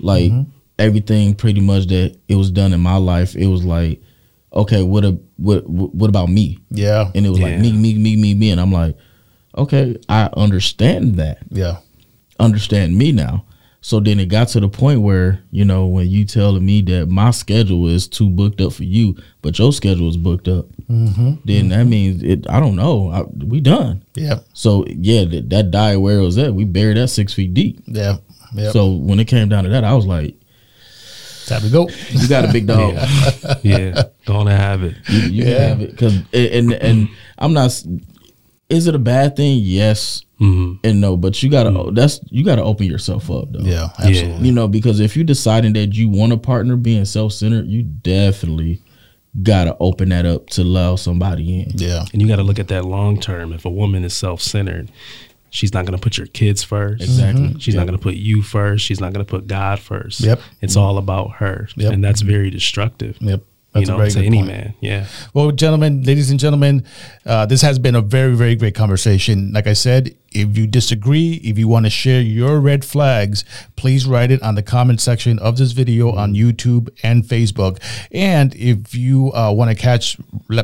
[0.00, 0.50] Like mm-hmm.
[0.78, 3.36] everything, pretty much that it was done in my life.
[3.36, 4.02] It was like,
[4.54, 6.58] okay, what a what what about me?
[6.70, 7.10] Yeah.
[7.14, 8.96] And it was like me, me, me, me, me, and I'm like,
[9.56, 11.38] okay, I understand that.
[11.50, 11.80] Yeah.
[12.40, 13.44] Understand me now.
[13.82, 17.10] So then it got to the point where you know when you telling me that
[17.10, 21.34] my schedule is too booked up for you, but your schedule is booked up, Mm-hmm.
[21.44, 22.48] then that means it.
[22.48, 23.10] I don't know.
[23.10, 24.04] I, we done.
[24.14, 24.40] Yeah.
[24.52, 26.54] So yeah, that, that died where it was at.
[26.54, 27.80] We buried that six feet deep.
[27.86, 28.18] Yeah.
[28.54, 28.70] Yeah.
[28.70, 30.36] So when it came down to that, I was like,
[31.46, 31.88] time to go.
[32.10, 32.94] "You got a big dog.
[33.62, 35.68] yeah gonna have it You, you Yeah.
[35.68, 37.08] have it." Because and and
[37.38, 37.82] I'm not.
[38.68, 39.58] is it a bad thing?
[39.62, 40.74] Yes mm-hmm.
[40.84, 41.94] and no, but you gotta mm-hmm.
[41.94, 43.60] that's you gotta open yourself up though.
[43.60, 44.46] Yeah, absolutely.
[44.46, 47.82] You know, because if you're deciding that you want a partner being self centered, you
[47.82, 48.82] definitely
[49.42, 51.72] gotta open that up to allow somebody in.
[51.74, 52.04] Yeah.
[52.12, 53.52] And you got to look at that long term.
[53.52, 54.90] If a woman is self centered,
[55.50, 57.02] she's not going to put your kids first.
[57.02, 57.56] Exactly.
[57.58, 58.84] She's not going to put you first.
[58.84, 60.20] She's not going to put God first.
[60.20, 60.40] Yep.
[60.60, 61.68] It's all about her.
[61.76, 61.92] Yep.
[61.92, 63.16] And that's very destructive.
[63.20, 63.42] Yep.
[63.74, 64.48] You That's a know, very to good any point.
[64.48, 64.74] man.
[64.80, 65.06] Yeah.
[65.32, 66.84] Well, gentlemen, ladies and gentlemen,
[67.26, 69.52] uh, this has been a very, very great conversation.
[69.52, 73.44] Like I said, if you disagree, if you want to share your red flags,
[73.74, 77.80] please write it on the comment section of this video on YouTube and Facebook.
[78.12, 80.18] And if you uh, want to catch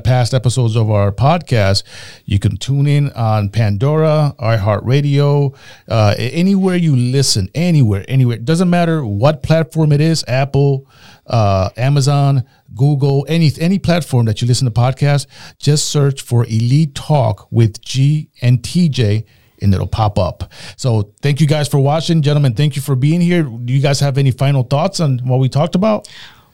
[0.04, 1.82] past episodes of our podcast,
[2.26, 5.56] you can tune in on Pandora, iHeartRadio,
[5.88, 8.36] uh, anywhere you listen, anywhere, anywhere.
[8.36, 10.86] It doesn't matter what platform it is Apple,
[11.26, 12.44] uh, Amazon,
[12.74, 15.26] Google, any any platform that you listen to podcasts,
[15.58, 19.24] just search for Elite Talk with Gee and TJ
[19.62, 20.50] and it'll pop up.
[20.76, 22.22] So thank you guys for watching.
[22.22, 23.42] Gentlemen, thank you for being here.
[23.42, 26.08] Do you guys have any final thoughts on what we talked about?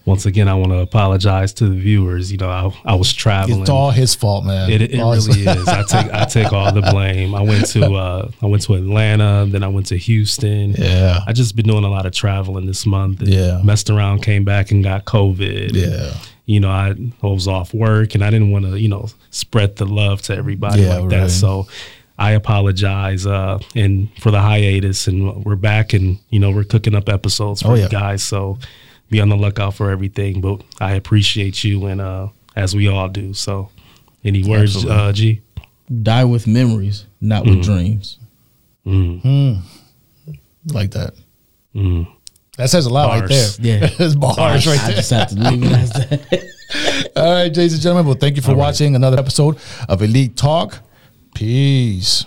[0.06, 2.30] Once again, I want to apologize to the viewers.
[2.32, 3.60] You know, I, I was traveling.
[3.62, 4.70] It's all his fault, man.
[4.70, 5.66] It, it All really is.
[5.68, 7.34] I take I take all the blame.
[7.34, 10.70] I went to uh, I went to Atlanta, then I went to Houston.
[10.78, 11.18] Yeah.
[11.26, 13.18] I just been doing a lot of traveling this month.
[13.20, 13.60] and Yeah.
[13.64, 15.74] messed around, came back and got COVID.
[15.74, 16.14] Yeah.
[16.44, 19.74] you know, I, I was off work and I didn't want to you know spread
[19.74, 21.20] the love to everybody Yeah, like that.
[21.22, 21.30] right.
[21.30, 21.66] So
[22.16, 26.94] I apologize uh, and for the hiatus, and we're back and you know we're cooking
[26.94, 27.82] up episodes for Oh, yeah.
[27.84, 28.22] you guys.
[28.22, 28.58] So
[29.10, 30.40] be on the lookout for everything.
[30.40, 33.32] But I appreciate you and uh, as we all do.
[33.34, 33.70] So
[34.24, 35.42] any words, uh, Gee?
[36.02, 37.56] Die with memories, not Mm.
[37.56, 38.18] with dreams.
[40.72, 41.14] like that.
[41.74, 42.08] Mm.
[42.56, 43.48] That says a lot right there.
[43.60, 43.78] Yeah.
[43.98, 44.96] it's bars right I there.
[44.96, 47.12] just have to leave it as that.
[47.16, 48.06] All right, ladies and gentlemen.
[48.06, 50.80] Well, thank you for watching another episode of Elite Talk.
[51.34, 52.24] Peace.